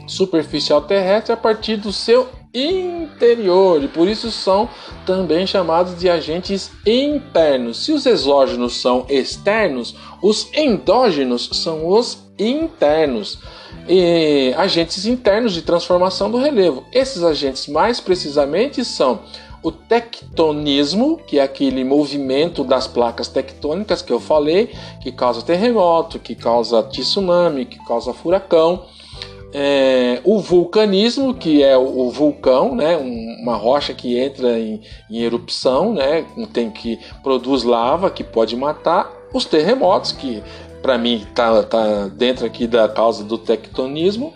superficial 0.07 0.81
terrestre 0.81 1.33
a 1.33 1.37
partir 1.37 1.77
do 1.77 1.91
seu 1.91 2.27
interior 2.53 3.83
e 3.83 3.87
por 3.87 4.07
isso 4.07 4.31
são 4.31 4.69
também 5.05 5.45
chamados 5.47 5.97
de 5.99 6.09
agentes 6.09 6.71
internos. 6.85 7.83
Se 7.83 7.91
os 7.91 8.05
exógenos 8.05 8.79
são 8.79 9.05
externos, 9.09 9.95
os 10.21 10.47
endógenos 10.53 11.49
são 11.53 11.87
os 11.87 12.23
internos. 12.39 13.39
E 13.87 14.53
agentes 14.57 15.05
internos 15.05 15.53
de 15.53 15.61
transformação 15.61 16.31
do 16.31 16.37
relevo. 16.37 16.83
Esses 16.91 17.23
agentes 17.23 17.67
mais 17.67 17.99
precisamente 17.99 18.83
são 18.83 19.19
o 19.65 19.71
tectonismo, 19.71 21.17
que 21.25 21.39
é 21.39 21.41
aquele 21.41 21.83
movimento 21.83 22.63
das 22.63 22.85
placas 22.85 23.27
tectônicas 23.27 23.99
que 23.99 24.13
eu 24.13 24.19
falei, 24.19 24.69
que 25.01 25.11
causa 25.11 25.41
terremoto, 25.41 26.19
que 26.19 26.35
causa 26.35 26.83
tsunami, 26.83 27.65
que 27.65 27.83
causa 27.83 28.13
furacão. 28.13 28.85
É, 29.51 30.21
o 30.23 30.37
vulcanismo, 30.37 31.33
que 31.33 31.63
é 31.63 31.75
o, 31.75 32.11
vulcão, 32.11 32.75
né, 32.75 32.95
uma 33.41 33.55
rocha 33.55 33.91
que 33.91 34.19
entra 34.19 34.59
em, 34.59 34.81
em 35.09 35.23
erupção, 35.23 35.93
né, 35.93 36.23
tem 36.53 36.69
que 36.69 36.99
produz 37.23 37.63
lava 37.63 38.11
que 38.11 38.23
pode 38.23 38.55
matar. 38.55 39.11
Os 39.33 39.45
terremotos, 39.45 40.11
que 40.11 40.43
para 40.79 40.95
mim 40.95 41.25
está 41.27 41.63
tá 41.63 42.07
dentro 42.09 42.45
aqui 42.45 42.67
da 42.67 42.87
causa 42.87 43.23
do 43.23 43.39
tectonismo, 43.39 44.31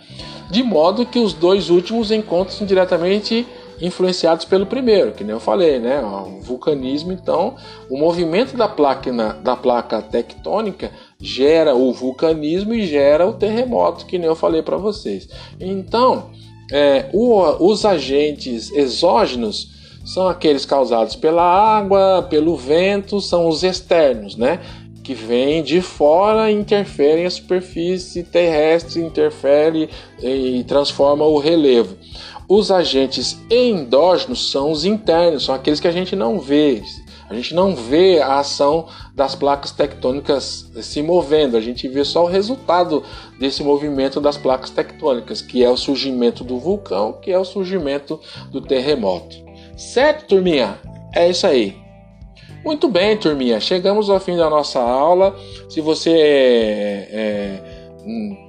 de 0.50 0.64
modo 0.64 1.06
que 1.06 1.20
os 1.20 1.32
dois 1.32 1.70
últimos 1.70 2.10
encontram 2.10 2.66
diretamente 2.66 3.46
influenciados 3.80 4.44
pelo 4.44 4.66
primeiro, 4.66 5.12
que 5.12 5.24
nem 5.24 5.32
eu 5.32 5.40
falei, 5.40 5.78
né? 5.78 6.00
O 6.00 6.40
vulcanismo, 6.40 7.12
então, 7.12 7.56
o 7.88 7.98
movimento 7.98 8.56
da 8.56 8.68
placa, 8.68 9.10
da 9.42 9.56
placa 9.56 10.02
tectônica 10.02 10.90
gera 11.18 11.74
o 11.74 11.92
vulcanismo 11.92 12.74
e 12.74 12.86
gera 12.86 13.26
o 13.26 13.32
terremoto, 13.32 14.06
que 14.06 14.18
nem 14.18 14.26
eu 14.26 14.36
falei 14.36 14.62
para 14.62 14.76
vocês. 14.76 15.28
Então, 15.58 16.30
é, 16.70 17.08
o, 17.12 17.40
os 17.66 17.84
agentes 17.84 18.70
exógenos 18.72 19.68
são 20.04 20.28
aqueles 20.28 20.64
causados 20.64 21.16
pela 21.16 21.42
água, 21.42 22.26
pelo 22.28 22.56
vento, 22.56 23.20
são 23.20 23.48
os 23.48 23.62
externos, 23.62 24.36
né? 24.36 24.60
Que 25.02 25.14
vêm 25.14 25.62
de 25.62 25.80
fora 25.80 26.50
e 26.50 26.54
interferem 26.54 27.26
a 27.26 27.30
superfície 27.30 28.22
terrestre, 28.22 29.00
interfere 29.00 29.88
e 30.22 30.64
transforma 30.64 31.24
o 31.24 31.38
relevo. 31.38 31.96
Os 32.50 32.72
agentes 32.72 33.40
endógenos 33.48 34.50
são 34.50 34.72
os 34.72 34.84
internos, 34.84 35.44
são 35.44 35.54
aqueles 35.54 35.78
que 35.78 35.86
a 35.86 35.92
gente 35.92 36.16
não 36.16 36.40
vê. 36.40 36.82
A 37.28 37.34
gente 37.34 37.54
não 37.54 37.76
vê 37.76 38.18
a 38.18 38.40
ação 38.40 38.88
das 39.14 39.36
placas 39.36 39.70
tectônicas 39.70 40.68
se 40.82 41.00
movendo, 41.00 41.56
a 41.56 41.60
gente 41.60 41.86
vê 41.86 42.04
só 42.04 42.24
o 42.24 42.28
resultado 42.28 43.04
desse 43.38 43.62
movimento 43.62 44.20
das 44.20 44.36
placas 44.36 44.70
tectônicas, 44.70 45.40
que 45.40 45.62
é 45.62 45.70
o 45.70 45.76
surgimento 45.76 46.42
do 46.42 46.58
vulcão, 46.58 47.12
que 47.22 47.30
é 47.30 47.38
o 47.38 47.44
surgimento 47.44 48.18
do 48.50 48.60
terremoto. 48.60 49.36
Certo, 49.76 50.26
turminha? 50.26 50.76
É 51.14 51.30
isso 51.30 51.46
aí. 51.46 51.76
Muito 52.64 52.88
bem, 52.88 53.16
turminha. 53.16 53.60
Chegamos 53.60 54.10
ao 54.10 54.18
fim 54.18 54.36
da 54.36 54.50
nossa 54.50 54.80
aula. 54.80 55.36
Se 55.68 55.80
você 55.80 56.10
é, 56.10 57.08
é, 57.12 57.62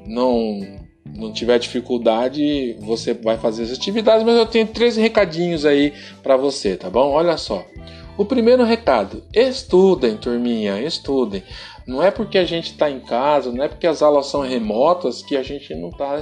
não 0.08 0.81
não 1.06 1.32
tiver 1.32 1.58
dificuldade, 1.60 2.76
você 2.80 3.14
vai 3.14 3.38
fazer 3.38 3.64
as 3.64 3.72
atividades, 3.72 4.26
mas 4.26 4.36
eu 4.36 4.46
tenho 4.46 4.68
três 4.68 4.96
recadinhos 4.96 5.66
aí 5.66 5.94
para 6.22 6.38
você, 6.38 6.76
tá 6.76 6.90
bom? 6.90 7.12
Olha 7.12 7.38
só. 7.38 7.66
O 8.18 8.26
primeiro 8.26 8.64
recado: 8.64 9.24
estudem, 9.34 10.18
turminha, 10.18 10.80
estudem. 10.82 11.44
Não 11.88 12.04
é 12.04 12.12
porque 12.12 12.38
a 12.38 12.46
gente 12.46 12.72
está 12.72 12.90
em 12.90 13.00
casa, 13.00 13.52
não 13.52 13.64
é 13.64 13.68
porque 13.68 13.88
as 13.88 14.04
aulas 14.04 14.28
são 14.28 14.42
remotas 14.42 15.24
que 15.24 15.36
a 15.36 15.42
gente 15.42 15.74
não 15.74 15.90
está 15.90 16.22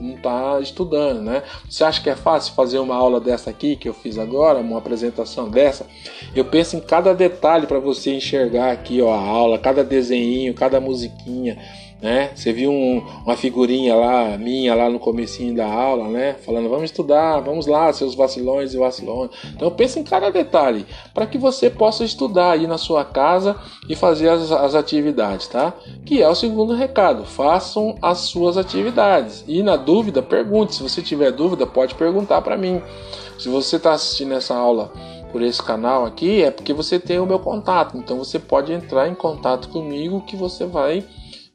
não 0.00 0.16
tá 0.16 0.58
estudando, 0.60 1.20
né? 1.20 1.42
Você 1.68 1.84
acha 1.84 2.02
que 2.02 2.08
é 2.08 2.16
fácil 2.16 2.54
fazer 2.54 2.78
uma 2.78 2.96
aula 2.96 3.20
dessa 3.20 3.50
aqui 3.50 3.76
que 3.76 3.88
eu 3.88 3.94
fiz 3.94 4.18
agora, 4.18 4.58
uma 4.58 4.78
apresentação 4.78 5.50
dessa? 5.50 5.86
Eu 6.34 6.46
penso 6.46 6.76
em 6.76 6.80
cada 6.80 7.14
detalhe 7.14 7.66
para 7.66 7.78
você 7.78 8.14
enxergar 8.14 8.72
aqui 8.72 9.02
ó, 9.02 9.12
a 9.12 9.20
aula, 9.20 9.58
cada 9.58 9.84
desenho, 9.84 10.54
cada 10.54 10.80
musiquinha 10.80 11.58
né? 12.00 12.30
Você 12.34 12.52
viu 12.52 12.70
um, 12.70 12.98
uma 13.24 13.36
figurinha 13.36 13.94
lá, 13.94 14.36
minha 14.36 14.74
lá 14.74 14.90
no 14.90 14.98
comecinho 14.98 15.54
da 15.54 15.66
aula, 15.66 16.08
né? 16.08 16.34
Falando, 16.44 16.68
vamos 16.68 16.84
estudar, 16.84 17.40
vamos 17.40 17.66
lá, 17.66 17.92
seus 17.92 18.14
vacilões 18.14 18.74
e 18.74 18.76
vacilões. 18.76 19.30
Então 19.54 19.70
pense 19.70 19.98
em 19.98 20.04
cada 20.04 20.30
detalhe, 20.30 20.86
para 21.14 21.26
que 21.26 21.38
você 21.38 21.70
possa 21.70 22.04
estudar 22.04 22.52
aí 22.52 22.66
na 22.66 22.78
sua 22.78 23.04
casa 23.04 23.56
e 23.88 23.94
fazer 23.94 24.28
as, 24.28 24.52
as 24.52 24.74
atividades, 24.74 25.48
tá? 25.48 25.72
Que 26.04 26.22
é 26.22 26.28
o 26.28 26.34
segundo 26.34 26.74
recado, 26.74 27.24
façam 27.24 27.96
as 28.02 28.18
suas 28.18 28.58
atividades. 28.58 29.44
E 29.48 29.62
na 29.62 29.76
dúvida, 29.76 30.22
pergunte. 30.22 30.74
Se 30.74 30.82
você 30.82 31.00
tiver 31.00 31.32
dúvida, 31.32 31.66
pode 31.66 31.94
perguntar 31.94 32.42
para 32.42 32.56
mim. 32.56 32.82
Se 33.38 33.48
você 33.48 33.76
está 33.76 33.92
assistindo 33.92 34.34
essa 34.34 34.54
aula 34.54 34.92
por 35.32 35.42
esse 35.42 35.62
canal 35.62 36.04
aqui, 36.04 36.42
é 36.42 36.50
porque 36.50 36.72
você 36.72 36.98
tem 36.98 37.18
o 37.18 37.26
meu 37.26 37.38
contato. 37.38 37.96
Então 37.96 38.18
você 38.18 38.38
pode 38.38 38.72
entrar 38.72 39.08
em 39.08 39.14
contato 39.14 39.68
comigo 39.68 40.22
que 40.22 40.36
você 40.36 40.64
vai 40.66 41.04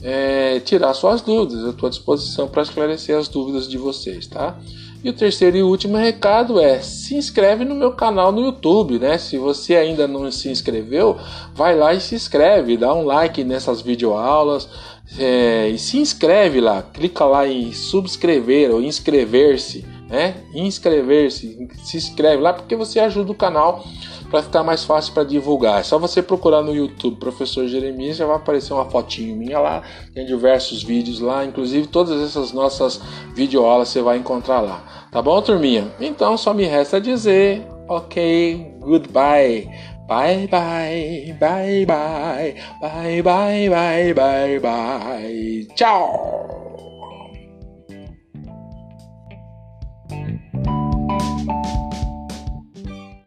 é, 0.04 0.60
tirar 0.60 0.94
suas 0.94 1.22
dúvidas. 1.22 1.64
Eu 1.64 1.72
estou 1.72 1.88
à 1.88 1.90
disposição 1.90 2.48
para 2.48 2.64
esclarecer 2.64 3.18
as 3.18 3.28
dúvidas 3.28 3.70
de 3.70 3.78
vocês, 3.78 4.28
tá? 4.28 4.58
E 5.04 5.10
o 5.10 5.14
terceiro 5.14 5.58
e 5.58 5.64
último 5.64 5.98
recado 5.98 6.60
é 6.60 6.80
se 6.80 7.16
inscreve 7.16 7.66
no 7.66 7.74
meu 7.74 7.92
canal 7.92 8.32
no 8.32 8.42
YouTube, 8.42 9.00
né? 9.00 9.18
Se 9.18 9.38
você 9.38 9.76
ainda 9.76 10.08
não 10.08 10.32
se 10.32 10.50
inscreveu, 10.50 11.18
vai 11.56 11.76
lá 11.76 11.94
e 11.94 12.00
se 12.00 12.14
inscreve, 12.14 12.78
dá 12.78 12.94
um 12.94 13.04
like 13.04 13.44
nessas 13.44 13.82
videoaulas 13.82 14.70
é, 15.18 15.70
e 15.70 15.78
se 15.78 15.98
inscreve 15.98 16.62
lá, 16.62 16.84
clica 16.84 17.26
lá 17.26 17.48
em 17.48 17.74
subscrever 17.74 18.72
ou 18.72 18.82
inscrever-se, 18.82 19.84
né? 20.08 20.36
Inscrever-se, 20.54 21.68
se 21.84 21.98
inscreve 21.98 22.42
lá 22.42 22.54
porque 22.54 22.76
você 22.76 23.00
ajuda 23.00 23.32
o 23.32 23.36
canal 23.36 23.84
para 24.32 24.42
ficar 24.42 24.64
mais 24.64 24.84
fácil 24.84 25.14
para 25.14 25.26
divulgar. 25.26 25.82
É 25.82 25.84
só 25.84 26.00
você 26.00 26.22
procurar 26.24 26.64
no 26.64 26.74
YouTube 26.74 27.18
Professor 27.18 27.68
Jeremias, 27.68 28.18
já 28.18 28.26
vai 28.26 28.38
aparecer 28.38 28.74
uma 28.74 28.90
fotinho 28.90 29.36
minha 29.36 29.60
lá, 29.60 29.84
tem 30.16 30.26
diversos 30.26 30.82
vídeos 30.82 31.20
lá, 31.20 31.46
inclusive 31.46 31.86
todas 31.88 32.20
essas 32.24 32.54
nossas 32.54 33.02
videoaulas 33.36 33.90
você 33.90 34.02
vai 34.02 34.18
encontrar 34.18 34.62
lá. 34.62 35.08
Tá 35.12 35.22
bom, 35.22 35.40
turminha? 35.42 35.94
Então 36.00 36.38
só 36.38 36.54
me 36.54 36.64
resta 36.64 37.00
dizer, 37.00 37.68
ok, 37.88 38.78
goodbye. 38.80 39.70
Bye 40.08 40.48
bye, 40.48 41.36
bye 41.40 41.86
bye, 41.86 42.56
bye 42.82 43.22
bye, 43.22 43.70
bye 43.70 44.14
bye, 44.14 44.60
bye. 44.60 45.68
Tchau! 45.76 46.71